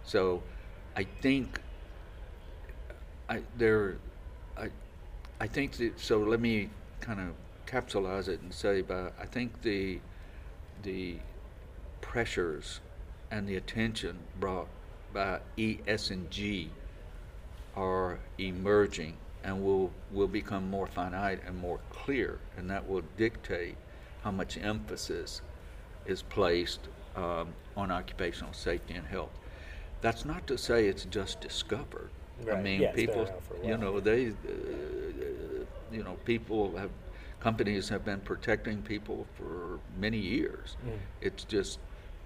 So 0.04 0.42
I 0.96 1.04
think 1.04 1.60
I 3.30 3.42
there 3.58 3.98
I 4.58 4.70
I 5.40 5.48
think 5.48 5.74
that 5.78 6.00
so 6.00 6.20
let 6.20 6.42
me 6.42 6.70
kind 7.00 7.20
of 7.22 7.28
capsulize 7.66 8.28
it 8.28 8.42
and 8.42 8.54
say 8.54 8.82
but 8.82 9.14
I 9.20 9.26
think 9.26 9.62
the 9.62 10.00
the 10.84 11.18
pressures 12.02 12.82
and 13.32 13.48
the 13.48 13.56
attention 13.56 14.18
brought 14.40 14.68
by 15.14 15.40
ES&G 15.58 16.70
are 17.76 18.20
emerging 18.38 19.16
and 19.44 19.64
will 19.64 19.92
will 20.12 20.28
become 20.28 20.70
more 20.70 20.88
finite 20.88 21.40
and 21.46 21.58
more 21.58 21.80
clear, 21.90 22.40
and 22.58 22.70
that 22.70 22.88
will 22.88 23.04
dictate 23.18 23.76
how 24.24 24.32
much 24.32 24.58
emphasis 24.58 25.42
is 26.06 26.22
placed 26.24 26.82
um, 27.16 27.50
on 27.78 27.92
occupational 27.92 28.54
safety 28.54 28.96
and 28.96 29.08
health. 29.08 29.32
That's 30.02 30.26
not 30.26 30.48
to 30.48 30.58
say 30.58 30.88
it's 30.88 31.06
just 31.06 31.40
discovered. 31.40 32.10
I 32.52 32.56
mean, 32.56 32.82
Yeah, 32.82 32.92
people, 32.92 33.22
around 33.24 33.44
for 33.44 33.56
a 33.64 33.68
you 33.68 33.78
know, 33.78 34.00
they, 34.00 34.28
uh, 34.28 34.32
you 35.92 36.04
know, 36.04 36.18
people 36.26 36.76
have, 36.78 36.92
companies 37.40 37.90
have 37.90 38.06
been 38.06 38.20
protecting 38.22 38.82
people 38.82 39.26
for 39.38 39.80
many 39.98 40.18
years. 40.18 40.78
Mm. 40.86 41.00
It's 41.22 41.44
just 41.44 41.80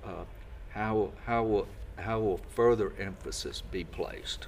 uh, 0.05 0.25
how 0.69 1.11
how 1.25 1.43
will 1.43 1.67
how 1.97 2.19
will 2.19 2.39
further 2.55 2.93
emphasis 2.99 3.61
be 3.71 3.83
placed? 3.83 4.47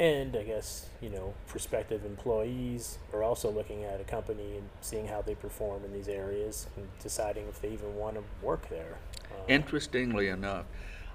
And 0.00 0.36
I 0.36 0.42
guess, 0.44 0.86
you 1.00 1.08
know, 1.10 1.34
prospective 1.48 2.04
employees 2.04 2.98
are 3.12 3.22
also 3.22 3.50
looking 3.50 3.84
at 3.84 4.00
a 4.00 4.04
company 4.04 4.56
and 4.56 4.68
seeing 4.80 5.08
how 5.08 5.22
they 5.22 5.34
perform 5.34 5.84
in 5.84 5.92
these 5.92 6.08
areas 6.08 6.66
and 6.76 6.86
deciding 7.02 7.48
if 7.48 7.60
they 7.60 7.70
even 7.70 7.96
want 7.96 8.14
to 8.16 8.22
work 8.42 8.68
there. 8.68 8.96
Uh, 9.30 9.34
Interestingly 9.48 10.28
enough, 10.28 10.66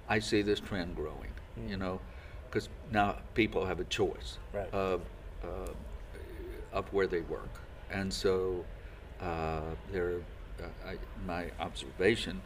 I 0.10 0.20
see 0.20 0.42
this 0.42 0.60
trend 0.60 0.96
growing. 0.96 1.32
You 1.68 1.78
Mm. 1.78 1.80
know, 1.80 2.02
because 2.54 2.70
now 2.92 3.16
people 3.34 3.66
have 3.66 3.80
a 3.80 3.84
choice 3.86 4.38
Right. 4.54 4.72
of 4.74 5.02
uh, 5.44 5.72
of 6.72 6.92
where 6.94 7.08
they 7.08 7.22
work, 7.22 7.50
and 7.92 8.14
so 8.14 8.64
uh, 9.22 9.62
there. 9.92 10.22
Uh, 10.62 10.66
I, 10.88 10.98
my 11.26 11.50
observation 11.60 12.40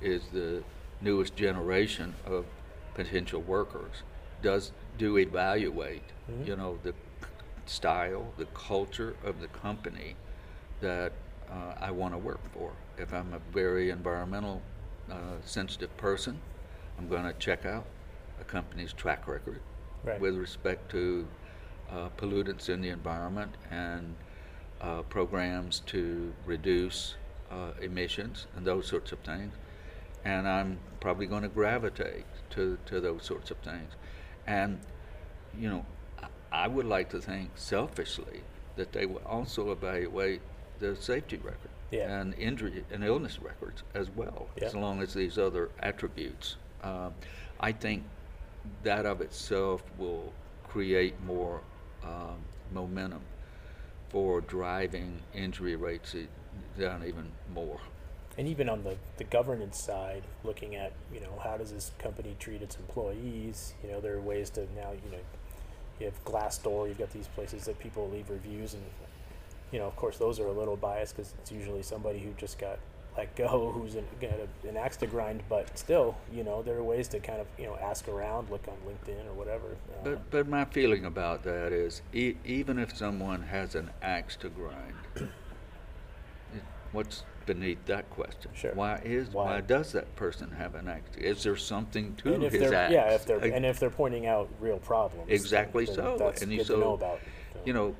is 0.00 0.22
the 0.32 0.62
newest 1.02 1.36
generation 1.36 2.14
of 2.26 2.46
potential 2.94 3.42
workers 3.42 4.02
does 4.42 4.72
do 4.98 5.18
evaluate. 5.18 6.02
Mhm. 6.30 6.46
You 6.46 6.56
know 6.56 6.78
the 6.82 6.94
style, 7.66 8.32
the 8.38 8.46
culture 8.46 9.14
of 9.24 9.40
the 9.40 9.48
company 9.48 10.16
that 10.80 11.12
uh, 11.50 11.74
I 11.88 11.90
want 11.90 12.14
to 12.14 12.18
work 12.18 12.40
for. 12.54 12.72
If 12.98 13.12
I'm 13.12 13.32
a 13.34 13.40
very 13.52 13.90
environmental 13.90 14.60
uh, 15.10 15.14
sensitive 15.44 15.94
person, 15.96 16.40
I'm 16.98 17.08
going 17.08 17.24
to 17.24 17.34
check 17.34 17.64
out 17.66 17.84
company's 18.56 18.92
track 18.92 19.26
record 19.26 19.60
Right. 20.04 20.20
with 20.20 20.34
respect 20.36 20.90
to 20.90 21.26
uh, 21.90 22.08
pollutants 22.16 22.68
in 22.68 22.80
the 22.80 22.88
environment 22.88 23.52
and 23.70 24.14
uh, 24.80 25.02
programs 25.02 25.80
to 25.86 26.32
reduce 26.44 27.14
uh, 27.52 27.70
emissions 27.80 28.46
and 28.56 28.66
those 28.66 28.86
sorts 28.88 29.12
of 29.12 29.20
things. 29.20 29.54
And 30.24 30.48
I'm 30.48 30.78
probably 31.00 31.26
going 31.26 31.42
to 31.42 31.48
gravitate 31.48 32.24
to, 32.50 32.78
to 32.86 33.00
those 33.00 33.24
sorts 33.24 33.50
of 33.52 33.58
things. 33.58 33.92
And, 34.46 34.80
you 35.56 35.68
know, 35.70 35.86
I- 36.50 36.66
would 36.68 36.86
like 36.86 37.08
to 37.10 37.20
think 37.20 37.50
selfishly 37.54 38.40
that 38.76 38.92
they 38.92 39.06
would 39.06 39.22
also 39.24 39.70
evaluate 39.70 40.40
the 40.80 40.96
safety 40.96 41.36
record 41.36 41.70
Yeah. 41.92 42.20
and 42.20 42.34
injury 42.34 42.84
and 42.90 43.04
illness 43.04 43.40
records 43.40 43.84
as 43.94 44.10
well, 44.10 44.48
as 44.60 44.74
long 44.74 45.00
as 45.00 45.14
these 45.14 45.38
other 45.38 45.70
attributes. 45.78 46.56
Um, 46.82 47.14
I 47.60 47.70
think 47.72 48.02
that 48.82 49.06
of 49.06 49.20
itself 49.20 49.82
will 49.98 50.32
create 50.68 51.14
more 51.24 51.60
um, 52.04 52.36
momentum 52.72 53.20
for 54.08 54.40
driving 54.42 55.20
injury 55.34 55.76
rates 55.76 56.14
down 56.78 57.04
even 57.06 57.30
more. 57.54 57.80
and 58.38 58.48
even 58.48 58.68
on 58.68 58.82
the, 58.84 58.96
the 59.18 59.24
governance 59.24 59.78
side, 59.78 60.22
looking 60.44 60.74
at 60.76 60.92
you 61.12 61.20
know 61.20 61.38
how 61.42 61.56
does 61.56 61.72
this 61.72 61.92
company 61.98 62.36
treat 62.38 62.62
its 62.62 62.76
employees? 62.76 63.74
You 63.82 63.90
know, 63.90 64.00
there 64.00 64.14
are 64.16 64.20
ways 64.20 64.50
to 64.50 64.60
now 64.74 64.92
you 64.92 65.10
know 65.10 65.18
you 66.00 66.06
have 66.06 66.24
Glassdoor, 66.24 66.88
you've 66.88 66.98
got 66.98 67.10
these 67.12 67.28
places 67.28 67.64
that 67.66 67.78
people 67.78 68.08
leave 68.10 68.30
reviews, 68.30 68.74
and 68.74 68.82
you 69.70 69.78
know 69.78 69.86
of 69.86 69.96
course 69.96 70.18
those 70.18 70.40
are 70.40 70.46
a 70.46 70.52
little 70.52 70.76
biased 70.76 71.16
because 71.16 71.34
it's 71.40 71.52
usually 71.52 71.82
somebody 71.82 72.18
who 72.18 72.32
just 72.32 72.58
got 72.58 72.78
let 73.16 73.34
go, 73.36 73.70
who's 73.74 73.94
in, 73.94 74.04
got 74.20 74.32
a, 74.32 74.68
an 74.68 74.76
axe 74.76 74.96
to 74.98 75.06
grind. 75.06 75.42
But 75.48 75.78
still, 75.78 76.16
you 76.32 76.44
know, 76.44 76.62
there 76.62 76.76
are 76.76 76.82
ways 76.84 77.08
to 77.08 77.20
kind 77.20 77.40
of 77.40 77.46
you 77.58 77.66
know 77.66 77.76
ask 77.76 78.08
around, 78.08 78.50
look 78.50 78.66
on 78.68 78.74
LinkedIn 78.90 79.26
or 79.28 79.32
whatever. 79.34 79.66
Uh, 79.66 80.04
But, 80.04 80.30
but 80.30 80.48
my 80.48 80.64
feeling 80.64 81.04
about 81.04 81.42
that 81.44 81.72
is, 81.72 82.02
e- 82.12 82.36
even 82.44 82.78
if 82.78 82.96
someone 82.96 83.42
has 83.42 83.74
an 83.74 83.90
axe 84.02 84.36
to 84.36 84.48
grind, 84.48 84.94
it- 85.16 85.22
what's 86.92 87.24
beneath 87.46 87.84
that 87.86 88.08
question. 88.10 88.50
Sure. 88.54 88.72
Why 88.74 89.00
is 89.04 89.28
why, 89.30 89.44
Why? 89.56 89.60
does 89.60 89.92
that 89.92 90.14
person 90.16 90.50
have 90.52 90.74
an 90.76 90.86
axe 90.88 91.16
Is 91.16 91.42
there 91.42 91.56
something 91.56 92.14
to 92.16 92.34
and 92.34 92.44
if 92.44 92.52
his 92.52 92.70
they're 92.70 92.90
yeah, 92.92 93.10
if 93.10 93.26
they're 93.26 93.38
Uh, 93.42 93.46
and 93.56 93.66
if 93.66 93.80
they're 93.80 93.90
pointing 93.90 94.26
out 94.26 94.48
real 94.60 94.78
problems, 94.78 95.28
Exactly 95.28 95.84
then 95.86 95.94
so, 95.96 96.16
That's 96.18 96.42
and 96.42 96.52
you 96.52 96.62
to 96.64 96.72
know 96.74 96.80
so- 96.80 96.94
about. 96.94 97.18
you 97.64 97.72
know, 97.72 97.96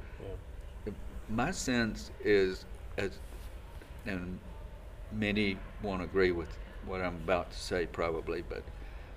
yeah. 0.87 0.93
my 1.29 1.51
sense 1.51 2.13
is, 2.25 2.65
as, 2.99 3.19
and 4.07 4.39
many 5.13 5.59
won't 5.83 6.03
agree 6.03 6.33
with 6.33 6.49
what 6.87 7.01
I'm 7.01 7.17
about 7.17 7.51
to 7.53 7.59
say 7.59 7.87
probably, 7.87 8.43
but 8.49 8.63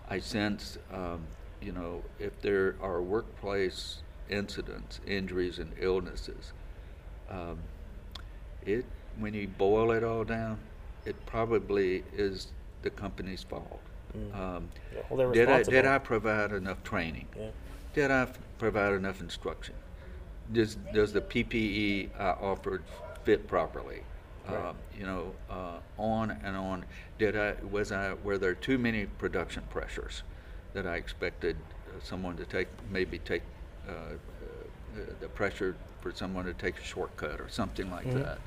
I 0.10 0.20
sense, 0.20 0.78
um, 0.94 1.24
you 1.62 1.72
know, 1.72 2.04
if 2.20 2.40
there 2.42 2.76
are 2.82 3.02
workplace 3.02 4.04
incidents, 4.30 5.00
injuries, 5.08 5.60
and 5.60 5.72
illnesses, 5.80 6.54
um, 7.30 7.60
it 8.66 8.86
when 9.18 9.34
you 9.34 9.48
boil 9.48 9.92
it 9.92 10.04
all 10.04 10.24
down, 10.24 10.60
it 11.06 11.16
probably 11.26 12.04
is 12.16 12.52
the 12.82 12.90
company's 12.90 13.44
fault. 13.44 13.80
Mm. 14.16 14.40
Um, 14.40 14.70
well, 15.10 15.32
did 15.32 15.50
I 15.50 15.64
did. 15.64 15.86
I 15.86 15.98
provide 15.98 16.52
enough 16.52 16.84
training? 16.84 17.28
Yeah. 17.38 17.50
Did 17.94 18.12
I 18.12 18.22
f- 18.24 18.40
provide 18.60 18.94
enough 18.94 19.22
instruction? 19.22 19.76
Does, 20.52 20.76
does 20.94 21.14
the 21.14 21.22
PPE 21.22 22.10
I 22.20 22.32
offered 22.32 22.84
fit 23.24 23.48
properly? 23.48 24.04
Um, 24.48 24.76
you 24.98 25.06
know, 25.06 25.34
uh, 25.50 25.80
on 25.98 26.32
and 26.44 26.56
on. 26.56 26.86
Did 27.18 27.36
I, 27.36 27.56
was 27.72 27.92
I, 27.92 28.14
were 28.14 28.38
there 28.38 28.54
too 28.54 28.78
many 28.78 29.06
production 29.06 29.64
pressures 29.70 30.22
that 30.74 30.86
I 30.86 30.96
expected 30.98 31.56
uh, 31.88 32.00
someone 32.04 32.36
to 32.38 32.46
take, 32.46 32.68
maybe 32.92 33.18
take, 33.18 33.42
uh, 33.88 33.92
uh, 33.92 35.00
the 35.20 35.28
pressure 35.30 35.76
for 36.02 36.12
someone 36.14 36.46
to 36.46 36.54
take 36.54 36.78
a 36.78 36.84
shortcut 36.84 37.42
or 37.42 37.50
something 37.50 37.90
like 37.90 38.06
Mhm. 38.06 38.24
that? 38.24 38.38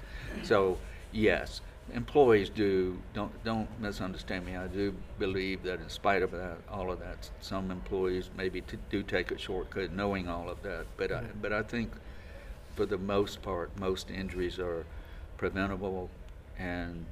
So, 0.45 0.79
yes, 1.11 1.63
employees 1.93 2.49
do, 2.51 3.03
don't, 3.13 3.33
don't 3.43 3.69
misunderstand 3.81 4.47
me. 4.47 4.55
I 4.55 4.69
do 4.69 4.95
believe 5.19 5.65
that 5.65 5.81
in 5.81 5.89
spite 5.89 6.23
of 6.23 6.31
that, 6.31 6.59
all 6.69 6.93
of 6.93 7.01
that, 7.01 7.29
some 7.41 7.73
employees 7.73 8.31
maybe 8.37 8.61
t- 8.61 8.79
do 8.89 9.03
take 9.03 9.33
a 9.33 9.39
shortcut 9.39 9.91
knowing 9.91 10.29
all 10.29 10.49
of 10.49 10.63
that. 10.63 10.87
But 10.97 11.11
I, 11.11 11.23
Mhm. 11.23 11.41
but 11.43 11.53
I 11.53 11.63
think 11.63 11.97
for 12.77 12.87
the 12.87 12.99
most 12.99 13.43
part, 13.43 13.77
most 13.81 14.11
injuries 14.11 14.61
are 14.61 14.87
preventable 15.39 16.11
and 16.59 17.07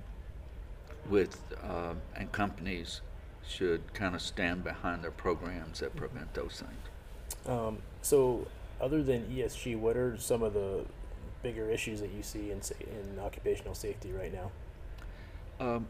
with, 1.08 1.38
um, 1.62 2.00
and 2.14 2.30
companies 2.32 3.00
should 3.48 3.94
kind 3.94 4.14
of 4.14 4.20
stand 4.20 4.64
behind 4.64 5.02
their 5.02 5.10
programs 5.12 5.80
that 5.80 5.94
prevent 5.96 6.34
those 6.34 6.62
things. 6.62 7.48
Um, 7.48 7.78
so, 8.02 8.46
other 8.80 9.02
than 9.02 9.24
ESG, 9.26 9.78
what 9.78 9.96
are 9.96 10.18
some 10.18 10.42
of 10.42 10.52
the 10.52 10.84
bigger 11.42 11.70
issues 11.70 12.00
that 12.00 12.10
you 12.10 12.22
see 12.22 12.50
in 12.50 12.60
in 12.80 13.18
occupational 13.20 13.74
safety 13.74 14.12
right 14.12 14.32
now? 14.32 14.50
Um, 15.64 15.86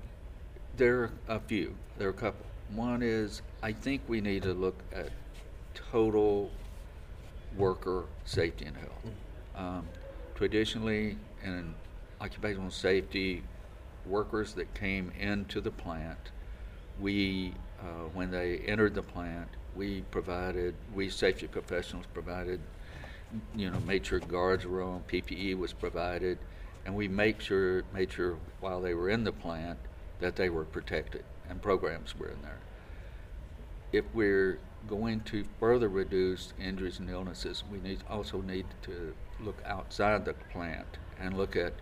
there 0.77 1.01
are 1.01 1.11
a 1.29 1.41
few. 1.41 1.75
There 1.99 2.09
are 2.09 2.11
a 2.11 2.15
couple. 2.15 2.45
One 2.75 3.03
is 3.03 3.43
I 3.63 3.73
think 3.73 4.03
we 4.07 4.21
need 4.21 4.43
to 4.43 4.53
look 4.53 4.77
at 4.95 5.09
total 5.75 6.51
worker 7.57 8.05
safety 8.25 8.67
and 8.67 8.77
health. 8.77 9.15
Um, 9.57 9.89
traditionally, 10.35 11.17
in 11.43 11.75
occupational 12.21 12.71
safety, 12.71 13.43
workers 14.05 14.55
that 14.55 14.75
came 14.75 15.13
into 15.19 15.61
the 15.61 15.71
plant, 15.71 16.31
we, 17.01 17.55
uh, 17.81 18.09
when 18.15 18.31
they 18.31 18.59
entered 18.59 18.95
the 18.95 19.03
plant, 19.03 19.49
we 19.75 20.03
provided, 20.11 20.75
we 20.95 21.11
safety 21.11 21.47
professionals 21.47 22.07
provided, 22.15 22.61
you 23.55 23.71
know, 23.71 23.79
made 23.81 24.07
sure 24.07 24.19
guards 24.21 24.67
were 24.67 24.83
on, 24.83 25.03
PPE 25.09 25.59
was 25.59 25.73
provided, 25.73 26.39
and 26.85 26.95
we 26.95 27.09
make 27.09 27.41
sure, 27.41 27.83
made 27.93 28.13
sure 28.13 28.39
while 28.61 28.81
they 28.81 28.95
were 28.95 29.11
in 29.11 29.25
the 29.25 29.33
plant 29.33 29.79
that 30.21 30.37
they 30.37 30.49
were 30.49 30.65
protected 30.65 31.25
and 31.49 31.61
programs 31.61 32.17
were 32.19 32.29
in 32.29 32.41
there. 32.43 32.59
If 33.93 34.05
we're 34.15 34.59
going 34.89 35.21
to 35.23 35.45
further 35.59 35.89
reduce 35.89 36.53
injuries 36.59 36.99
and 36.99 37.11
illnesses, 37.11 37.65
we 37.71 37.79
need, 37.79 37.99
also 38.09 38.41
need 38.41 38.67
to 38.83 39.15
look 39.41 39.61
outside 39.67 40.25
the 40.25 40.35
plant 40.35 40.87
and 41.21 41.37
look 41.37 41.57
at 41.57 41.75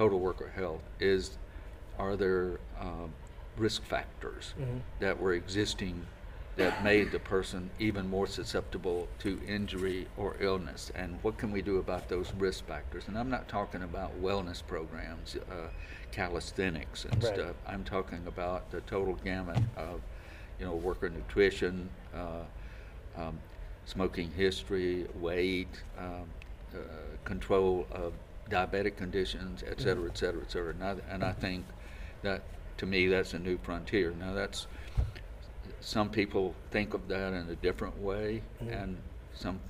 total 0.00 0.18
worker 0.18 0.50
health. 0.56 0.80
Is, 0.98 1.36
are 1.98 2.16
there 2.16 2.58
um, 2.80 3.12
risk 3.58 3.82
factors 3.82 4.54
Mhm. 4.58 4.80
that 4.98 5.20
were 5.20 5.34
existing 5.34 6.06
that 6.56 6.82
made 6.82 7.10
the 7.12 7.18
person 7.18 7.70
even 7.78 8.08
more 8.08 8.26
susceptible 8.26 9.08
to 9.18 9.38
injury 9.46 10.06
or 10.16 10.36
illness? 10.40 10.90
And 10.94 11.18
what 11.22 11.36
can 11.36 11.52
we 11.52 11.60
do 11.60 11.76
about 11.76 12.08
those 12.08 12.32
risk 12.38 12.64
factors? 12.64 13.08
And 13.08 13.18
I'm 13.18 13.28
not 13.28 13.46
talking 13.46 13.82
about 13.82 14.10
wellness 14.22 14.62
programs, 14.66 15.36
uh, 15.36 15.68
calisthenics 16.12 17.04
and 17.04 17.22
Right. 17.22 17.34
stuff. 17.34 17.56
I'm 17.66 17.84
talking 17.84 18.26
about 18.26 18.70
the 18.70 18.80
total 18.80 19.14
gamut 19.16 19.62
of, 19.76 20.00
you 20.58 20.64
know, 20.64 20.76
worker 20.76 21.10
nutrition, 21.10 21.90
uh, 22.14 22.44
um, 23.18 23.38
smoking 23.84 24.30
history, 24.30 25.06
weight, 25.20 25.82
um, 25.98 26.26
uh, 26.74 26.78
control 27.24 27.86
of 27.92 28.14
diabetic 28.50 28.96
conditions, 28.96 29.62
et 29.66 29.80
cetera, 29.80 30.06
et 30.10 30.18
cetera, 30.18 30.42
et 30.42 30.50
cetera. 30.50 30.70
And 30.70 30.84
I, 30.84 30.96
and 31.10 31.24
I 31.24 31.32
think 31.32 31.64
that, 32.22 32.42
to 32.78 32.86
me, 32.86 33.06
that's 33.06 33.32
a 33.34 33.38
new 33.38 33.58
frontier. 33.58 34.12
Now, 34.18 34.34
that's, 34.34 34.66
some 35.80 36.10
people 36.10 36.54
think 36.70 36.92
of 36.92 37.08
that 37.08 37.32
in 37.32 37.48
a 37.48 37.56
different 37.56 37.98
way, 37.98 38.42
Mhm. 38.62 38.82
and 38.82 38.96
some 39.34 39.60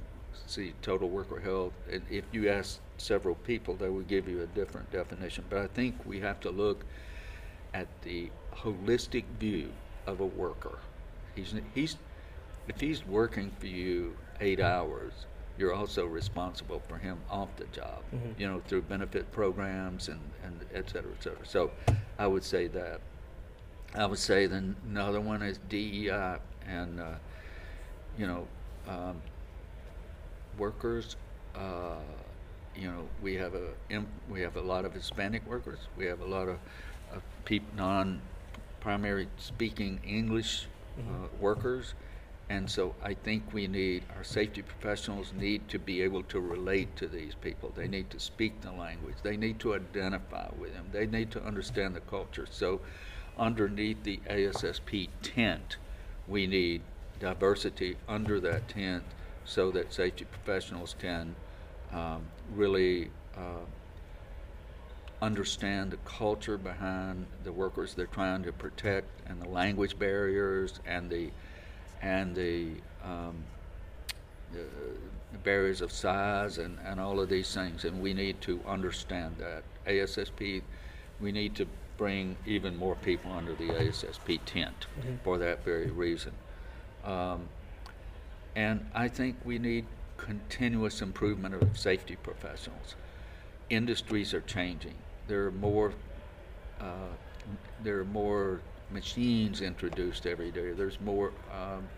see 0.46 0.72
total 0.82 1.08
worker 1.08 1.38
health. 1.38 1.72
And 1.92 2.02
if 2.10 2.24
you 2.32 2.48
ask 2.48 2.80
several 2.98 3.34
people, 3.36 3.74
they 3.76 3.88
would 3.88 4.08
give 4.08 4.28
you 4.28 4.42
a 4.42 4.46
different 4.46 4.90
definition. 4.90 5.44
But 5.48 5.58
I 5.58 5.66
think 5.68 5.94
we 6.04 6.20
have 6.20 6.40
to 6.40 6.50
look 6.50 6.84
at 7.74 7.86
the 8.02 8.30
holistic 8.52 9.24
view 9.38 9.70
of 10.06 10.20
a 10.20 10.26
worker. 10.26 10.78
He's, 11.36 11.54
he's, 11.74 11.96
if 12.66 12.80
he's 12.80 13.06
working 13.06 13.52
for 13.60 13.66
you 13.66 14.16
eight 14.40 14.60
hours, 14.60 15.12
you're 15.60 15.74
also 15.74 16.06
responsible 16.06 16.80
for 16.88 16.96
him 16.96 17.18
off 17.30 17.54
the 17.56 17.66
job, 17.66 18.02
Mhm. 18.12 18.38
you 18.40 18.48
know, 18.48 18.60
through 18.66 18.80
benefit 18.82 19.30
programs 19.30 20.08
and, 20.08 20.18
and 20.42 20.64
et 20.72 20.88
cetera, 20.88 21.12
et 21.12 21.22
cetera. 21.22 21.44
So 21.46 21.70
I 22.18 22.26
would 22.26 22.42
say 22.42 22.66
that. 22.68 23.00
I 23.94 24.06
would 24.06 24.18
say 24.20 24.46
then 24.46 24.76
another 24.88 25.20
one 25.20 25.42
is 25.42 25.58
DEI 25.68 26.38
and, 26.66 26.98
uh, 27.00 27.14
you 28.16 28.26
know, 28.26 28.46
um, 28.88 29.20
workers, 30.56 31.16
uh, 31.54 31.96
you 32.74 32.90
know, 32.90 33.06
we 33.20 33.34
have 33.34 33.54
a, 33.54 33.74
we 34.30 34.40
have 34.40 34.56
a 34.56 34.60
lot 34.62 34.84
of 34.84 34.94
Hispanic 34.94 35.46
workers. 35.46 35.80
We 35.96 36.06
have 36.06 36.20
a 36.20 36.24
lot 36.24 36.48
of, 36.48 36.58
of 37.12 37.22
peop, 37.44 37.64
non-primary 37.74 39.28
speaking 39.36 40.00
English 40.04 40.68
uh, 40.98 41.02
Mhm. 41.02 41.38
workers. 41.40 41.94
And 42.50 42.68
so 42.68 42.96
I 43.00 43.14
think 43.14 43.44
we 43.52 43.68
need, 43.68 44.02
our 44.16 44.24
safety 44.24 44.62
professionals 44.62 45.32
need 45.32 45.68
to 45.68 45.78
be 45.78 46.02
able 46.02 46.24
to 46.24 46.40
relate 46.40 46.96
to 46.96 47.06
these 47.06 47.36
people. 47.36 47.72
They 47.76 47.86
need 47.86 48.10
to 48.10 48.18
speak 48.18 48.60
the 48.60 48.72
language. 48.72 49.14
They 49.22 49.36
need 49.36 49.60
to 49.60 49.76
identify 49.76 50.48
with 50.58 50.74
them. 50.74 50.88
They 50.90 51.06
need 51.06 51.30
to 51.30 51.44
understand 51.44 51.94
the 51.94 52.00
culture. 52.00 52.48
So 52.50 52.80
underneath 53.38 54.02
the 54.02 54.18
ASSP 54.28 55.10
tent, 55.22 55.76
we 56.26 56.48
need 56.48 56.82
diversity 57.20 57.96
under 58.08 58.40
that 58.40 58.68
tent 58.68 59.04
so 59.44 59.70
that 59.70 59.94
safety 59.94 60.24
professionals 60.24 60.96
can 60.98 61.36
um, 61.92 62.24
really 62.52 63.12
uh, 63.36 63.64
understand 65.22 65.92
the 65.92 65.98
culture 65.98 66.58
behind 66.58 67.26
the 67.44 67.52
workers 67.52 67.94
they're 67.94 68.06
trying 68.06 68.42
to 68.42 68.52
protect 68.52 69.06
and 69.28 69.40
the 69.40 69.48
language 69.48 69.96
barriers 70.00 70.80
and 70.84 71.08
the 71.10 71.30
and 72.02 72.34
the, 72.34 72.68
um, 73.04 73.44
the, 74.52 74.64
barriers 75.44 75.80
of 75.80 75.90
size 75.92 76.58
and, 76.58 76.76
and 76.84 77.00
all 77.00 77.18
of 77.20 77.28
these 77.28 77.54
things 77.54 77.84
and 77.84 78.02
we 78.02 78.12
need 78.12 78.38
to 78.40 78.60
understand 78.66 79.34
that 79.38 79.62
ASSP 79.86 80.60
we 81.20 81.32
need 81.32 81.54
to 81.54 81.66
bring 81.96 82.36
even 82.44 82.76
more 82.76 82.96
people 82.96 83.32
under 83.32 83.54
the 83.54 83.68
ASSP 83.68 84.40
tent 84.44 84.86
Mhm. 85.00 85.18
for 85.22 85.38
that 85.38 85.64
very 85.64 85.90
reason 85.90 86.32
um, 87.04 87.48
and 88.56 88.86
I 88.94 89.08
think 89.08 89.36
we 89.44 89.58
need 89.58 89.86
continuous 90.16 91.00
improvement 91.00 91.54
of 91.54 91.78
safety 91.78 92.16
professionals. 92.16 92.94
Industries 93.70 94.34
are 94.34 94.40
changing. 94.42 94.94
There 95.28 95.46
are 95.46 95.52
more, 95.52 95.92
uh, 96.80 97.14
there 97.82 98.00
are 98.00 98.04
more 98.04 98.60
machines 98.92 99.60
introduced 99.60 100.26
every 100.26 100.50
day. 100.50 100.72
There's 100.72 101.00
more, 101.00 101.32
um, 101.52 101.88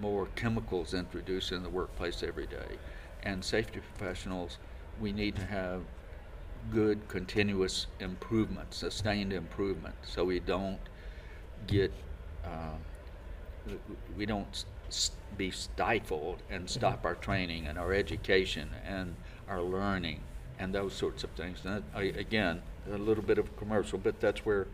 more 0.00 0.26
chemicals 0.34 0.94
introduced 0.94 1.52
in 1.52 1.62
the 1.62 1.68
workplace 1.68 2.22
every 2.22 2.46
day. 2.46 2.78
And 3.22 3.44
safety 3.44 3.80
professionals, 3.80 4.58
we 5.00 5.12
need 5.12 5.36
to 5.36 5.44
have 5.44 5.82
good 6.70 7.08
continuous 7.08 7.86
improvement, 8.00 8.72
sustained 8.74 9.32
improvement, 9.32 9.94
so 10.02 10.24
we 10.24 10.38
don't 10.40 10.78
get, 11.66 11.92
uh, 12.44 12.76
we 14.16 14.26
don't 14.26 14.64
be 15.36 15.50
stifled 15.50 16.42
and 16.50 16.68
stop 16.68 17.04
our 17.04 17.14
training 17.14 17.66
and 17.66 17.78
our 17.78 17.92
education 17.92 18.68
and 18.86 19.14
our 19.48 19.62
learning 19.62 20.20
and 20.58 20.74
those 20.74 20.92
sorts 20.92 21.24
of 21.24 21.30
things. 21.30 21.60
And 21.64 21.82
I, 21.94 22.02
again, 22.02 22.62
a 22.90 22.98
little 22.98 23.24
bit 23.24 23.38
of 23.38 23.56
commercial, 23.56 23.98
but 23.98 24.20
that's 24.20 24.44
where 24.44 24.66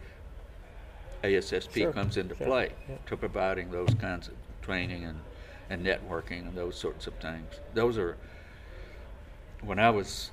ASSP 1.22 1.72
Sure, 1.72 1.92
comes 1.92 2.16
into 2.16 2.37
sure, 2.37 2.46
play 2.46 2.70
yeah. 2.88 2.96
to 3.07 3.16
providing 3.16 3.70
those 3.70 3.92
kinds 4.00 4.28
of 4.28 4.35
training 4.62 5.04
and, 5.04 5.20
and 5.70 5.85
networking 5.85 6.46
and 6.46 6.57
those 6.57 6.76
sorts 6.76 7.07
of 7.07 7.14
things. 7.14 7.61
Those 7.74 7.98
are, 7.98 8.16
when 9.62 9.78
I 9.78 9.90
was 9.90 10.31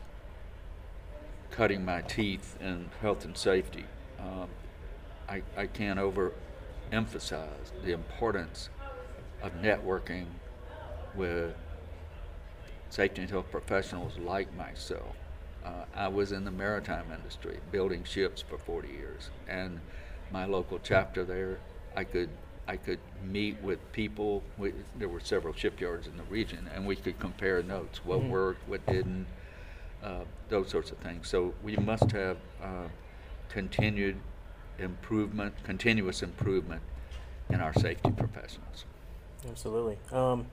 cutting 1.52 1.86
my 1.86 2.02
teeth 2.02 2.58
in 2.62 2.90
health 3.02 3.26
and 3.26 3.38
safety, 3.38 3.86
um, 4.20 4.48
I, 5.28 5.42
I 5.58 5.68
can't 5.68 6.00
overemphasize 6.00 7.72
the 7.84 7.94
importance 7.94 8.70
of 9.42 9.54
networking 9.62 10.26
with 11.16 11.56
safety 12.90 13.22
and 13.22 13.32
health 13.32 13.50
professionals 13.52 14.18
like 14.20 14.54
myself. 14.56 15.16
Uh, 15.64 15.86
I 15.96 16.08
was 16.08 16.32
in 16.32 16.46
the 16.46 16.52
maritime 16.52 17.06
industry, 17.12 17.60
building 17.72 18.04
ships 18.04 18.44
for 18.48 18.58
40 18.58 18.88
years, 18.88 19.32
and 19.48 19.80
my 20.36 20.44
local 20.44 20.78
chapter 20.84 21.24
there, 21.24 21.60
I 21.96 22.04
could 22.04 22.30
I 22.68 22.76
could 22.76 23.00
meet 23.24 23.56
with 23.62 23.80
people. 23.94 24.44
We, 24.58 24.74
there 25.00 25.08
were 25.08 25.22
several 25.22 25.54
shipyards 25.54 26.08
in 26.08 26.18
the 26.18 26.24
region, 26.24 26.68
and 26.74 26.86
we 26.86 26.98
could 26.98 27.18
compare 27.20 27.64
notes, 27.64 28.04
what 28.04 28.20
Mhm. 28.20 28.30
worked, 28.30 28.68
what 28.68 28.86
didn't, 28.86 29.28
uh, 30.04 30.26
those 30.50 30.68
sorts 30.70 30.92
of 30.92 30.98
things. 30.98 31.30
So 31.30 31.54
we 31.64 31.78
must 31.78 32.12
have 32.12 32.38
uh, 32.62 32.88
continued 33.48 34.18
improvement, 34.78 35.54
continuous 35.64 36.22
improvement 36.22 36.82
in 37.50 37.62
our 37.62 37.74
safety 37.74 38.12
professionals. 38.12 38.84
Absolutely. 39.48 39.98
Um, 40.12 40.48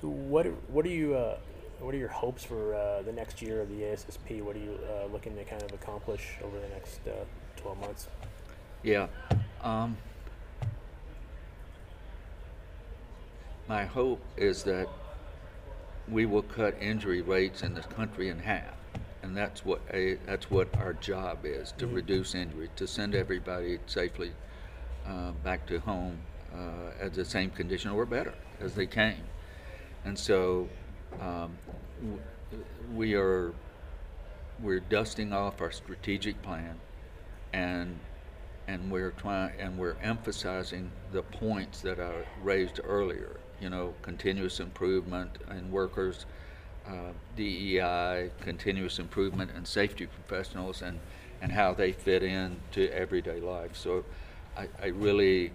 so 0.00 0.08
what 0.08 0.46
are, 0.48 0.56
what 0.74 0.84
are 0.84 0.96
you 1.00 1.14
uh, 1.14 1.36
what 1.78 1.94
are 1.94 1.98
your 1.98 2.16
hopes 2.24 2.42
for 2.42 2.74
uh, 2.74 3.02
the 3.02 3.12
next 3.12 3.40
year 3.40 3.60
of 3.60 3.68
the 3.68 3.82
ASSP? 3.82 4.42
What 4.42 4.56
are 4.56 4.64
you 4.68 4.78
uh, 4.90 5.06
looking 5.12 5.36
to 5.36 5.44
kind 5.44 5.62
of 5.62 5.72
accomplish 5.72 6.38
over 6.42 6.58
the 6.58 6.68
next 6.68 7.00
uh, 7.06 7.24
12 7.56 7.78
months? 7.78 8.08
Yeah. 8.82 9.06
Um, 9.62 9.96
my 13.68 13.84
hope 13.84 14.20
is 14.36 14.64
that 14.64 14.88
we 16.08 16.26
will 16.26 16.42
cut 16.42 16.76
injury 16.80 17.22
rates 17.22 17.62
in 17.62 17.74
this 17.74 17.86
country 17.86 18.28
in 18.28 18.38
half, 18.40 18.74
and 19.22 19.36
that's 19.36 19.64
what 19.64 19.80
a, 19.92 20.14
that's 20.26 20.50
what 20.50 20.68
our 20.76 20.94
job 20.94 21.44
is 21.44 21.72
to 21.78 21.86
Mhm. 21.86 21.94
reduce 21.94 22.34
injury, 22.34 22.68
to 22.76 22.86
send 22.86 23.14
everybody 23.14 23.78
safely 23.86 24.32
uh, 25.06 25.30
back 25.44 25.64
to 25.66 25.78
home 25.80 26.18
uh, 26.54 26.90
at 27.00 27.14
the 27.14 27.24
same 27.24 27.50
condition 27.50 27.92
or 27.92 28.04
better 28.04 28.34
as 28.60 28.74
they 28.74 28.86
came. 28.86 29.22
And 30.04 30.18
so 30.18 30.68
um, 31.20 31.56
w- 32.00 32.20
we 32.94 33.14
are 33.14 33.52
we're 34.60 34.80
dusting 34.80 35.32
off 35.32 35.60
our 35.60 35.72
strategic 35.72 36.40
plan 36.42 36.78
and 37.52 37.98
and 38.68 38.90
we're 38.90 39.10
trying 39.12 39.52
and 39.58 39.76
we're 39.78 39.96
emphasizing 40.02 40.90
the 41.12 41.22
points 41.22 41.80
that 41.82 42.00
I 42.00 42.24
raised 42.42 42.80
earlier. 42.84 43.36
You 43.60 43.70
know, 43.70 43.94
continuous 44.02 44.58
improvement 44.60 45.30
in 45.50 45.70
workers, 45.70 46.26
uh, 46.86 47.12
DEI, 47.36 48.30
continuous 48.40 48.98
improvement 48.98 49.50
in 49.56 49.64
safety 49.64 50.06
professionals, 50.06 50.82
and 50.82 50.98
and 51.40 51.52
how 51.52 51.74
they 51.74 51.92
fit 51.92 52.22
into 52.22 52.92
everyday 52.92 53.40
life. 53.40 53.76
So, 53.76 54.04
I, 54.56 54.68
I 54.80 54.86
really, 54.86 55.52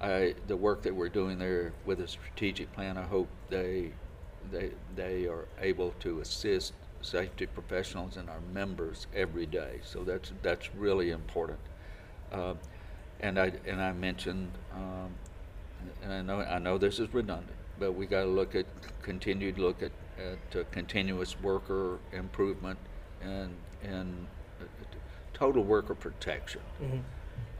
I, 0.00 0.06
I 0.06 0.34
the 0.46 0.56
work 0.56 0.82
that 0.82 0.94
we're 0.94 1.08
doing 1.08 1.38
there 1.38 1.72
with 1.84 2.00
a 2.00 2.08
strategic 2.08 2.72
plan. 2.72 2.98
I 2.98 3.04
hope 3.04 3.28
they 3.48 3.92
they 4.50 4.70
they 4.96 5.26
are 5.26 5.46
able 5.60 5.92
to 6.00 6.20
assist 6.20 6.72
safety 7.00 7.46
professionals 7.46 8.16
and 8.16 8.28
our 8.28 8.40
members 8.52 9.06
every 9.14 9.46
day. 9.46 9.80
So 9.84 10.04
that's 10.04 10.32
that's 10.42 10.74
really 10.74 11.10
important. 11.10 11.58
Uh, 12.32 12.54
and 13.20 13.38
I 13.38 13.52
and 13.66 13.80
I 13.80 13.92
mentioned, 13.92 14.50
um, 14.74 15.10
and 16.02 16.12
I 16.12 16.22
know 16.22 16.40
I 16.40 16.58
know 16.58 16.78
this 16.78 16.98
is 16.98 17.12
redundant, 17.12 17.56
but 17.78 17.92
we 17.92 18.06
got 18.06 18.22
to 18.22 18.28
look 18.28 18.54
at 18.54 18.66
continued 19.02 19.58
look 19.58 19.82
at 19.82 19.92
at 20.18 20.60
uh, 20.60 20.64
continuous 20.70 21.40
worker 21.40 21.98
improvement 22.12 22.78
and 23.22 23.54
and 23.82 24.26
uh, 24.60 24.64
total 25.32 25.64
worker 25.64 25.94
protection. 25.94 26.60
Mm-hmm. 26.82 26.98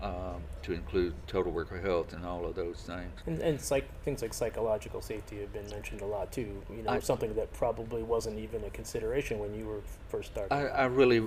Um, 0.01 0.43
to 0.63 0.75
include 0.75 1.13
total 1.27 1.51
worker 1.51 1.81
health 1.81 2.13
and 2.13 2.25
all 2.25 2.47
of 2.47 2.55
those 2.55 2.77
things. 2.83 3.11
And, 3.27 3.41
and 3.41 3.61
psych, 3.61 3.85
things 4.05 4.23
like 4.23 4.33
psychological 4.33 5.03
safety 5.03 5.41
have 5.41 5.53
been 5.53 5.69
mentioned 5.71 6.03
a 6.03 6.07
lot 6.07 6.31
too. 6.31 6.63
You 6.71 6.85
know, 6.85 6.91
I- 6.91 7.01
something 7.01 7.35
that 7.35 7.53
probably 7.53 8.05
wasn't 8.05 8.39
even 8.39 8.63
a 8.63 8.71
consideration 8.71 9.41
when 9.41 9.59
you 9.59 9.67
were 9.67 9.81
first 10.09 10.31
starting. 10.31 10.57
I, 10.57 10.69
I 10.69 10.85
really, 10.85 11.21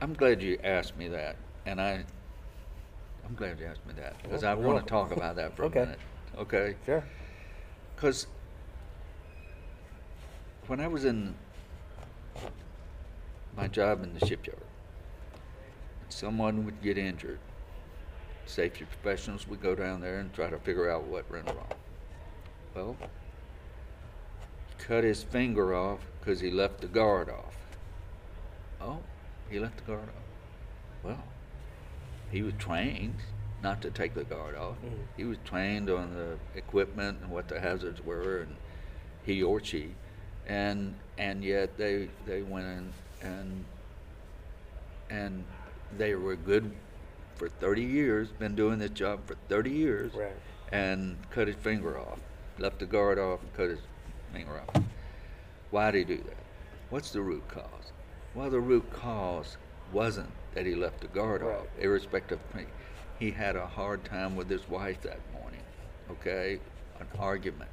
I'm 0.00 0.12
glad 0.12 0.42
you 0.42 0.58
asked 0.64 0.96
me 0.96 1.06
that, 1.06 1.36
and 1.66 1.80
I, 1.80 2.04
I'm 3.26 3.34
glad 3.34 3.58
you 3.58 3.66
asked 3.66 3.84
me 3.86 3.92
that 3.96 4.22
because 4.22 4.44
I 4.44 4.54
want 4.54 4.84
to 4.84 4.88
talk 4.88 5.10
about 5.10 5.36
that 5.36 5.56
for 5.56 5.64
Okay. 5.64 5.80
a 5.80 5.84
minute. 5.86 6.00
Okay. 6.38 6.76
sure. 6.84 7.04
Because 7.94 8.26
when 10.66 10.80
I 10.80 10.86
was 10.88 11.04
in 11.04 11.34
my 13.56 13.68
job 13.68 14.02
in 14.02 14.14
the 14.14 14.24
shipyard, 14.26 14.60
someone 16.08 16.64
would 16.64 16.80
get 16.82 16.98
injured. 16.98 17.38
Safety 18.44 18.84
professionals 18.84 19.48
would 19.48 19.60
go 19.60 19.74
down 19.74 20.00
there 20.00 20.18
and 20.18 20.32
try 20.32 20.48
to 20.48 20.58
figure 20.58 20.88
out 20.90 21.04
what 21.04 21.28
went 21.30 21.46
wrong. 21.46 21.66
Well, 22.74 22.96
he 24.68 24.84
cut 24.84 25.02
his 25.02 25.22
finger 25.22 25.74
off 25.74 26.00
because 26.20 26.38
he 26.40 26.50
left 26.50 26.80
the 26.80 26.86
guard 26.86 27.28
off. 27.28 27.56
Oh, 28.80 28.98
he 29.50 29.58
left 29.58 29.78
the 29.78 29.84
guard 29.84 30.08
off. 30.08 31.02
Well, 31.02 31.24
he 32.30 32.42
was 32.42 32.54
trained 32.58 33.16
not 33.62 33.80
to 33.82 33.90
take 33.90 34.14
the 34.14 34.24
guard 34.24 34.54
off. 34.54 34.76
Mhm. 34.84 35.06
He 35.16 35.24
was 35.24 35.38
trained 35.44 35.88
on 35.90 36.14
the 36.14 36.36
equipment 36.54 37.18
and 37.22 37.30
what 37.30 37.48
the 37.48 37.58
hazards 37.60 38.04
were, 38.04 38.42
and 38.42 38.56
he 39.24 39.42
or 39.42 39.62
she, 39.62 39.94
and 40.46 40.94
and 41.18 41.42
yet 41.44 41.76
they 41.76 42.08
they 42.26 42.42
went 42.42 42.66
in 42.66 42.92
and 43.22 43.64
and 45.10 45.44
they 45.96 46.14
were 46.14 46.36
good 46.36 46.72
for 47.36 47.48
30 47.48 47.82
years, 47.82 48.28
been 48.30 48.54
doing 48.54 48.78
this 48.78 48.90
job 48.90 49.26
for 49.26 49.36
30 49.48 49.70
years, 49.70 50.12
Right. 50.14 50.32
and 50.72 51.16
cut 51.30 51.46
his 51.48 51.56
finger 51.56 51.98
off, 51.98 52.18
left 52.58 52.78
the 52.80 52.86
guard 52.86 53.18
off, 53.18 53.42
and 53.42 53.52
cut 53.54 53.70
his 53.70 53.80
finger 54.32 54.60
off. 54.60 54.82
Why 55.70 55.90
did 55.90 56.08
he 56.08 56.16
do 56.16 56.22
that? 56.24 56.36
What's 56.90 57.10
the 57.12 57.20
root 57.20 57.46
cause? 57.48 57.92
Well, 58.34 58.50
the 58.50 58.60
root 58.60 58.90
cause 58.90 59.56
wasn't 59.92 60.30
that 60.56 60.64
he 60.64 60.74
left 60.74 61.02
the 61.02 61.06
guard 61.08 61.42
Right. 61.42 61.54
off, 61.54 61.66
irrespective 61.78 62.40
of 62.48 62.54
me. 62.56 62.64
He 63.18 63.30
had 63.30 63.56
a 63.56 63.66
hard 63.66 64.04
time 64.06 64.34
with 64.36 64.48
his 64.48 64.66
wife 64.70 65.02
that 65.02 65.20
morning, 65.34 65.60
okay? 66.10 66.58
An 66.98 67.06
argument. 67.18 67.70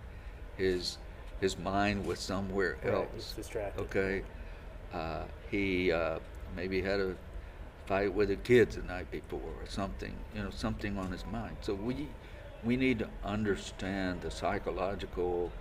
His 0.57 0.97
his 1.39 1.57
mind 1.57 2.05
was 2.05 2.19
somewhere 2.19 2.77
Right, 2.83 2.93
else. 2.93 3.35
Okay. 3.79 4.23
Uh, 4.93 5.23
he 5.49 5.91
uh, 5.91 6.19
maybe 6.55 6.81
had 6.81 6.99
a 6.99 7.15
fight 7.85 8.13
with 8.13 8.29
the 8.29 8.35
kids 8.35 8.75
the 8.75 8.83
night 8.83 9.09
before 9.11 9.39
or 9.41 9.65
something, 9.67 10.13
you 10.35 10.43
know, 10.43 10.49
something 10.51 10.97
on 10.97 11.09
his 11.11 11.25
mind. 11.25 11.55
So 11.61 11.73
we 11.73 12.09
we 12.65 12.75
need 12.75 12.99
to 12.99 13.09
understand 13.23 14.21
the 14.21 14.31
psychological 14.31 15.51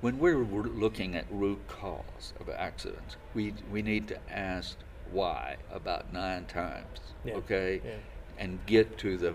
when 0.00 0.18
we're 0.18 0.42
we're 0.42 0.62
looking 0.64 1.14
at 1.14 1.26
root 1.30 1.60
cause 1.68 2.32
of 2.40 2.48
accidents, 2.50 3.16
we 3.34 3.54
we 3.72 3.82
need 3.82 4.08
to 4.08 4.18
ask 4.30 4.76
why 5.12 5.56
about 5.72 6.12
nine 6.12 6.44
times, 6.46 7.00
Yeah, 7.24 7.34
okay, 7.34 7.80
yeah. 7.84 7.92
and 8.38 8.58
get 8.66 8.98
to 8.98 9.16
the 9.16 9.34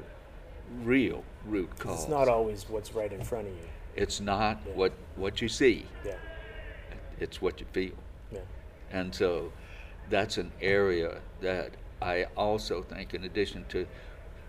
real 0.84 1.24
root 1.46 1.78
cause. 1.80 2.02
It's 2.04 2.10
not 2.10 2.28
always 2.28 2.70
what's 2.70 2.94
right 2.94 3.12
in 3.12 3.24
front 3.24 3.48
of 3.48 3.54
you. 3.54 3.68
It's 3.96 4.20
not 4.22 4.60
Yeah. 4.66 4.74
what 4.74 4.94
what 5.16 5.42
you 5.42 5.50
see; 5.50 5.86
Yeah. 6.06 6.16
it's 7.20 7.42
what 7.42 7.60
you 7.60 7.66
feel. 7.74 7.96
Yeah. 8.32 8.42
And 8.92 9.14
so 9.14 9.52
that's 10.10 10.38
an 10.38 10.52
area 10.62 11.22
that 11.42 11.72
I 12.02 12.26
also 12.36 12.82
think, 12.84 13.14
in 13.14 13.24
addition 13.24 13.66
to, 13.70 13.88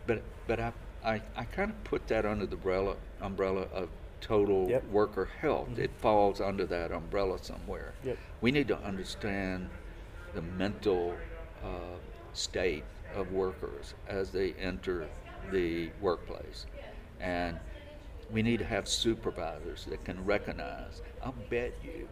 but 0.07 0.23
but 0.47 0.61
I 0.61 0.73
I, 1.05 1.21
I 1.37 1.45
kind 1.45 1.71
of 1.73 1.83
put 1.85 2.07
that 2.09 2.25
under 2.25 2.47
the 2.47 2.55
umbrella 2.57 2.97
umbrella 3.21 3.63
of 3.73 3.89
total 4.21 4.69
Yep. 4.71 4.85
worker 4.85 5.25
health. 5.41 5.71
Mhm. 5.71 5.79
It 5.79 5.91
falls 5.99 6.41
under 6.41 6.65
that 6.67 6.93
umbrella 6.93 7.39
somewhere. 7.43 7.95
Yep. 8.05 8.17
We 8.41 8.53
need 8.53 8.69
to 8.69 8.79
understand 8.79 9.69
the 10.35 10.43
mental 10.43 11.15
uh, 11.63 11.97
state 12.33 12.85
of 13.15 13.33
workers 13.33 13.95
as 14.09 14.31
they 14.31 14.53
enter 14.55 15.07
the 15.51 15.91
workplace, 16.01 16.67
and 17.21 17.59
we 18.31 18.43
need 18.43 18.59
to 18.59 18.65
have 18.65 18.89
supervisors 18.89 19.85
that 19.87 20.05
can 20.05 20.25
recognize. 20.25 21.03
I'll 21.23 21.35
bet 21.51 21.75
you 21.85 22.09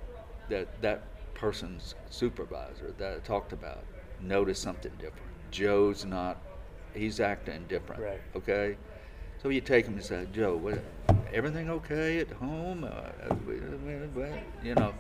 that 0.49 0.81
that 0.83 1.03
person's 1.35 1.95
supervisor 2.11 2.95
that 2.99 3.17
I 3.17 3.19
talked 3.21 3.53
about 3.53 3.85
noticed 4.21 4.63
something 4.63 4.93
different. 4.99 5.27
Joe's 5.51 6.05
not, 6.05 6.37
he's 6.95 7.19
acting 7.19 7.65
different. 7.69 8.03
Right. 8.03 8.21
Okay? 8.37 8.77
So 9.43 9.49
you 9.49 9.63
take 9.63 9.87
him 9.87 9.95
and 9.95 10.05
say, 10.05 10.27
Joe, 10.33 10.57
what, 10.57 10.83
everything 11.33 11.71
okay 11.71 12.19
at 12.19 12.31
home? 12.31 12.85
Uh, 12.85 13.35
you 14.63 14.75
know, 14.75 14.93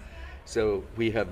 so 0.46 0.82
we 0.96 1.10
have 1.10 1.28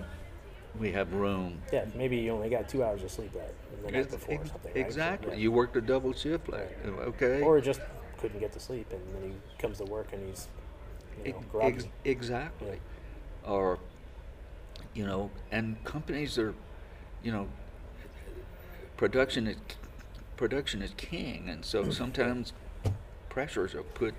we 0.78 0.92
have 0.92 1.12
room. 1.12 1.61
Yeah, 1.72 1.87
maybe 1.94 2.16
you 2.16 2.31
only 2.33 2.48
got 2.48 2.68
two 2.68 2.85
hours 2.85 3.02
of 3.02 3.11
sleep 3.11 3.33
that 3.35 3.52
the 3.85 3.90
night 3.92 4.11
before 4.11 4.35
or 4.37 4.40
ex- 4.40 4.50
something. 4.50 4.72
right? 4.74 4.81
So, 4.83 4.87
Exactly. 4.87 5.33
yeah. 5.33 5.38
You 5.38 5.52
worked 5.52 5.76
a 5.76 5.81
double 5.81 6.12
shift, 6.12 6.48
like 6.48 6.76
okay. 6.87 7.42
Or 7.42 7.61
just 7.61 7.81
couldn't 8.18 8.40
get 8.40 8.52
to 8.52 8.61
sleep, 8.61 8.92
and 8.92 9.00
then 9.14 9.31
he 9.31 9.37
comes 9.62 9.78
to 9.78 9.85
work 9.85 10.12
and 10.12 10.28
he's, 10.28 10.48
you 11.24 11.33
know, 11.33 11.38
Ex- 11.38 11.46
groggy. 11.50 11.76
ex- 11.76 11.87
exactly. 12.04 12.81
Or, 13.46 13.78
you 14.94 15.07
know, 15.07 15.31
and 15.50 15.83
companies 15.85 16.38
are, 16.38 16.54
you 17.22 17.33
know, 17.33 17.48
production 18.96 19.46
is 19.46 19.57
production 20.37 20.83
is 20.83 20.92
king, 20.96 21.48
and 21.48 21.64
so 21.64 21.83
mm-hmm. 21.83 21.90
sometimes 21.92 22.52
pressures 23.28 23.74
are 23.74 23.83
put 23.83 24.14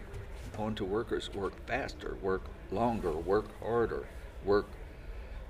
onto 0.58 0.84
workers 0.84 1.34
work 1.34 1.54
faster, 1.66 2.18
work 2.22 2.42
longer, 2.72 3.12
work 3.12 3.46
harder, 3.62 4.06
work, 4.44 4.66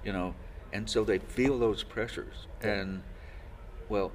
you 0.03 0.13
know, 0.13 0.33
and 0.73 0.89
so 0.89 1.03
they 1.03 1.19
feel 1.19 1.59
those 1.59 1.83
pressures. 1.83 2.47
And 2.61 3.03
well, 3.87 4.11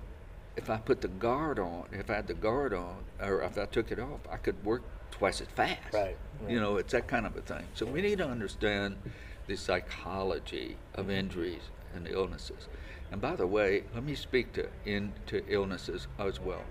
if 0.57 0.71
I 0.71 0.77
put 0.77 1.01
the 1.01 1.09
guard 1.09 1.59
on, 1.59 1.87
if 1.93 2.11
I 2.11 2.15
had 2.15 2.27
the 2.27 2.35
guard 2.35 2.73
on, 2.73 3.05
or 3.21 3.43
if 3.43 3.59
I 3.59 3.67
took 3.67 3.91
it 3.91 3.99
off, 3.99 4.21
I 4.31 4.37
could 4.37 4.63
work 4.65 4.83
twice 5.11 5.41
as 5.41 5.49
fast. 5.49 5.93
Right, 5.93 6.17
You 6.49 6.61
know, 6.61 6.77
it's 6.77 6.93
that 6.93 7.07
kind 7.07 7.27
of 7.27 7.37
a 7.37 7.41
thing. 7.41 7.65
So 7.75 7.87
we 7.87 8.03
need 8.03 8.19
to 8.19 8.29
understand 8.29 8.97
the 9.47 9.57
psychology 9.57 10.77
of 10.95 11.11
injuries 11.11 11.63
and 11.95 12.09
illnesses. 12.09 12.69
And 13.13 13.21
by 13.21 13.37
the 13.37 13.47
way, 13.47 13.85
let 13.95 14.05
me 14.05 14.15
speak 14.15 14.53
to 14.55 14.69
into 14.85 15.43
illnesses 15.49 16.09
as 16.19 16.41
well. 16.41 16.63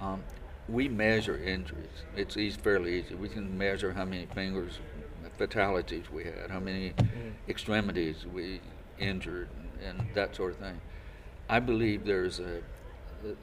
Um, 0.00 0.22
we 0.68 0.88
measure 0.88 1.36
injuries. 1.36 2.04
It's 2.16 2.36
easy, 2.36 2.58
fairly 2.58 3.00
easy. 3.00 3.14
We 3.14 3.28
can 3.28 3.56
measure 3.56 3.92
how 3.92 4.04
many 4.04 4.26
fingers, 4.26 4.78
fatalities 5.36 6.10
we 6.10 6.24
had, 6.24 6.50
how 6.50 6.60
many 6.60 6.92
extremities 7.48 8.26
we 8.32 8.60
injured, 9.00 9.48
and, 9.82 10.00
and 10.00 10.14
that 10.14 10.34
sort 10.34 10.52
of 10.52 10.58
thing. 10.58 10.80
I 11.48 11.60
believe 11.60 12.04
there's 12.04 12.40
a 12.40 12.60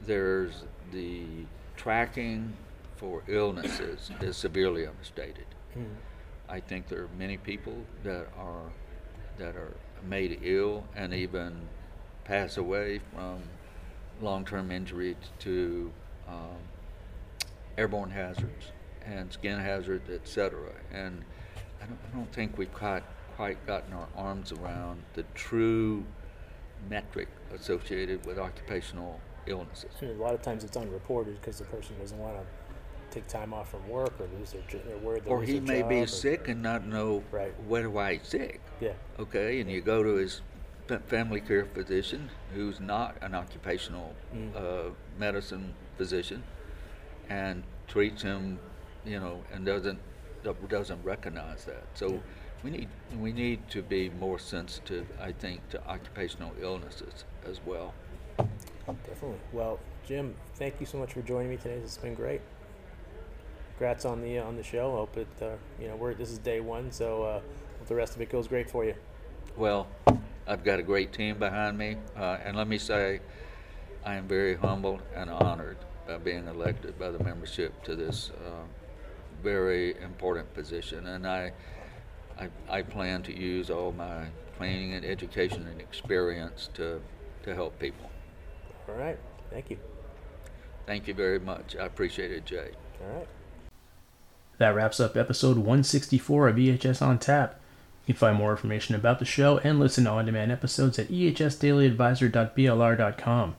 there's 0.06 0.64
the 0.92 1.24
tracking 1.76 2.54
for 2.96 3.22
illnesses 3.28 4.10
is 4.20 4.36
severely 4.36 4.86
understated. 4.86 5.46
Mhm. 5.76 5.94
I 6.48 6.60
think 6.60 6.88
there 6.88 7.02
are 7.02 7.10
many 7.18 7.36
people 7.36 7.76
that 8.04 8.28
are 8.38 8.70
that 9.38 9.56
are 9.56 9.74
made 10.08 10.38
ill 10.42 10.84
and 10.94 11.12
even 11.12 11.68
pass 12.24 12.56
away 12.56 13.00
from 13.12 13.42
long-term 14.20 14.70
injury 14.70 15.16
to 15.40 15.92
um, 16.26 16.56
airborne 17.76 18.10
hazards 18.10 18.72
and 19.04 19.32
skin 19.32 19.58
hazards, 19.58 20.08
etc. 20.10 20.58
And 20.92 21.22
I 21.82 21.86
don't, 21.86 21.98
I 22.12 22.16
don't 22.16 22.32
think 22.32 22.56
we've 22.56 22.72
quite 22.72 23.02
quite 23.36 23.64
gotten 23.66 23.92
our 23.92 24.08
arms 24.16 24.50
around 24.52 25.02
the 25.14 25.22
true 25.34 26.04
metric 26.88 27.28
associated 27.54 28.24
with 28.26 28.38
occupational 28.38 29.20
illnesses. 29.46 29.90
A 30.02 30.06
lot 30.14 30.34
of 30.34 30.42
times 30.42 30.64
it's 30.64 30.76
unreported 30.76 31.38
because 31.40 31.58
the 31.58 31.64
person 31.64 31.96
doesn't 32.00 32.18
want 32.18 32.34
to 32.36 32.44
take 33.10 33.26
time 33.28 33.52
off 33.54 33.70
from 33.70 33.86
work 33.88 34.12
or 34.18 34.26
lose 34.38 34.52
their 34.52 34.62
jo- 34.68 34.80
they're 34.86 34.96
worried 34.98 35.22
Or 35.26 35.42
he 35.42 35.60
may 35.60 35.82
be 35.82 36.00
or- 36.00 36.06
sick 36.06 36.48
and 36.48 36.62
not 36.62 36.86
know 36.86 37.22
Right. 37.30 37.52
where 37.68 37.88
why 37.90 38.14
he's 38.14 38.26
sick. 38.26 38.60
Yeah. 38.80 38.94
Okay, 39.18 39.60
and 39.60 39.70
you 39.70 39.80
go 39.82 40.02
to 40.02 40.14
his 40.16 40.40
family 41.06 41.40
care 41.40 41.64
physician, 41.66 42.30
who's 42.54 42.80
not 42.80 43.16
an 43.20 43.34
occupational 43.34 44.14
Mm. 44.34 44.56
uh, 44.56 44.90
medicine 45.18 45.74
physician, 45.96 46.42
and 47.28 47.64
treats 47.86 48.22
him, 48.22 48.58
you 49.04 49.20
know, 49.20 49.42
and 49.52 49.66
doesn't 49.66 49.98
doesn't 50.68 51.02
recognize 51.04 51.64
that. 51.64 51.82
So 51.94 52.08
Yeah. 52.08 52.18
We 52.62 52.70
need 52.70 52.88
we 53.18 53.32
need 53.32 53.68
to 53.70 53.82
be 53.82 54.10
more 54.10 54.38
sensitive, 54.38 55.06
I 55.20 55.32
think, 55.32 55.68
to 55.70 55.86
occupational 55.86 56.52
illnesses 56.60 57.24
as 57.48 57.60
well. 57.64 57.94
Definitely. 58.86 59.38
Well, 59.52 59.78
Jim, 60.06 60.34
thank 60.54 60.80
you 60.80 60.86
so 60.86 60.98
much 60.98 61.12
for 61.12 61.22
joining 61.22 61.50
me 61.50 61.56
today. 61.56 61.74
It's 61.74 61.98
been 61.98 62.14
great. 62.14 62.40
Congrats 63.78 64.04
on 64.04 64.22
the 64.22 64.38
uh, 64.38 64.44
on 64.44 64.56
the 64.56 64.62
show. 64.62 64.90
Hope 64.92 65.16
it 65.16 65.28
uh, 65.42 65.50
you 65.80 65.88
know 65.88 65.96
we're 65.96 66.14
this 66.14 66.30
is 66.30 66.38
day 66.38 66.60
one, 66.60 66.90
so 66.90 67.22
uh, 67.22 67.32
hope 67.78 67.88
the 67.88 67.94
rest 67.94 68.14
of 68.14 68.22
it 68.22 68.30
goes 68.30 68.48
great 68.48 68.70
for 68.70 68.84
you. 68.84 68.94
Well, 69.56 69.86
I've 70.46 70.62
got 70.62 70.78
a 70.78 70.82
great 70.82 71.12
team 71.12 71.38
behind 71.38 71.76
me, 71.76 71.96
uh, 72.16 72.38
and 72.44 72.56
let 72.56 72.68
me 72.68 72.78
say, 72.78 73.20
I 74.04 74.14
am 74.14 74.28
very 74.28 74.54
humbled 74.54 75.02
and 75.14 75.28
honored 75.28 75.78
by 76.06 76.18
being 76.18 76.46
elected 76.46 76.98
by 76.98 77.10
the 77.10 77.22
membership 77.24 77.82
to 77.84 77.96
this 77.96 78.30
uh, 78.30 78.62
very 79.42 80.00
important 80.00 80.52
position. 80.54 81.06
And 81.08 81.26
I, 81.26 81.52
I, 82.38 82.48
I 82.68 82.82
plan 82.82 83.22
to 83.24 83.36
use 83.36 83.70
all 83.70 83.92
my 83.92 84.26
training 84.56 84.94
and 84.94 85.04
education 85.04 85.66
and 85.66 85.80
experience 85.80 86.70
to, 86.74 87.00
to 87.42 87.54
help 87.54 87.78
people. 87.78 88.10
All 88.88 88.94
right. 88.94 89.18
Thank 89.50 89.70
you. 89.70 89.78
Thank 90.86 91.08
you 91.08 91.14
very 91.14 91.40
much. 91.40 91.74
I 91.76 91.86
appreciate 91.86 92.30
it, 92.30 92.44
Jay. 92.44 92.70
All 93.02 93.18
right. 93.18 93.28
That 94.58 94.74
wraps 94.74 95.00
up 95.00 95.16
episode 95.16 95.56
164 95.58 96.48
of 96.48 96.56
EHS 96.56 97.02
on 97.02 97.18
Tap. 97.18 97.60
You 98.06 98.14
can 98.14 98.18
find 98.18 98.38
more 98.38 98.52
information 98.52 98.94
about 98.94 99.18
the 99.18 99.24
show 99.24 99.58
and 99.58 99.80
listen 99.80 100.04
to 100.04 100.10
on 100.10 100.26
demand 100.26 100.52
episodes 100.52 100.98
at 100.98 101.08
ehsdailyadvisor.blr.com. 101.08 103.56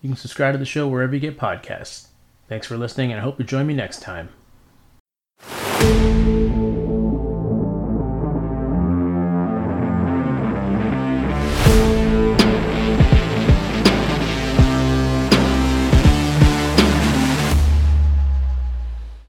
You 0.00 0.10
can 0.10 0.16
subscribe 0.16 0.54
to 0.54 0.58
the 0.58 0.64
show 0.64 0.86
wherever 0.86 1.14
you 1.14 1.20
get 1.20 1.38
podcasts. 1.38 2.08
Thanks 2.48 2.66
for 2.66 2.76
listening, 2.76 3.10
and 3.10 3.20
I 3.20 3.24
hope 3.24 3.38
you 3.38 3.44
join 3.44 3.66
me 3.66 3.74
next 3.74 4.00
time. 4.00 4.28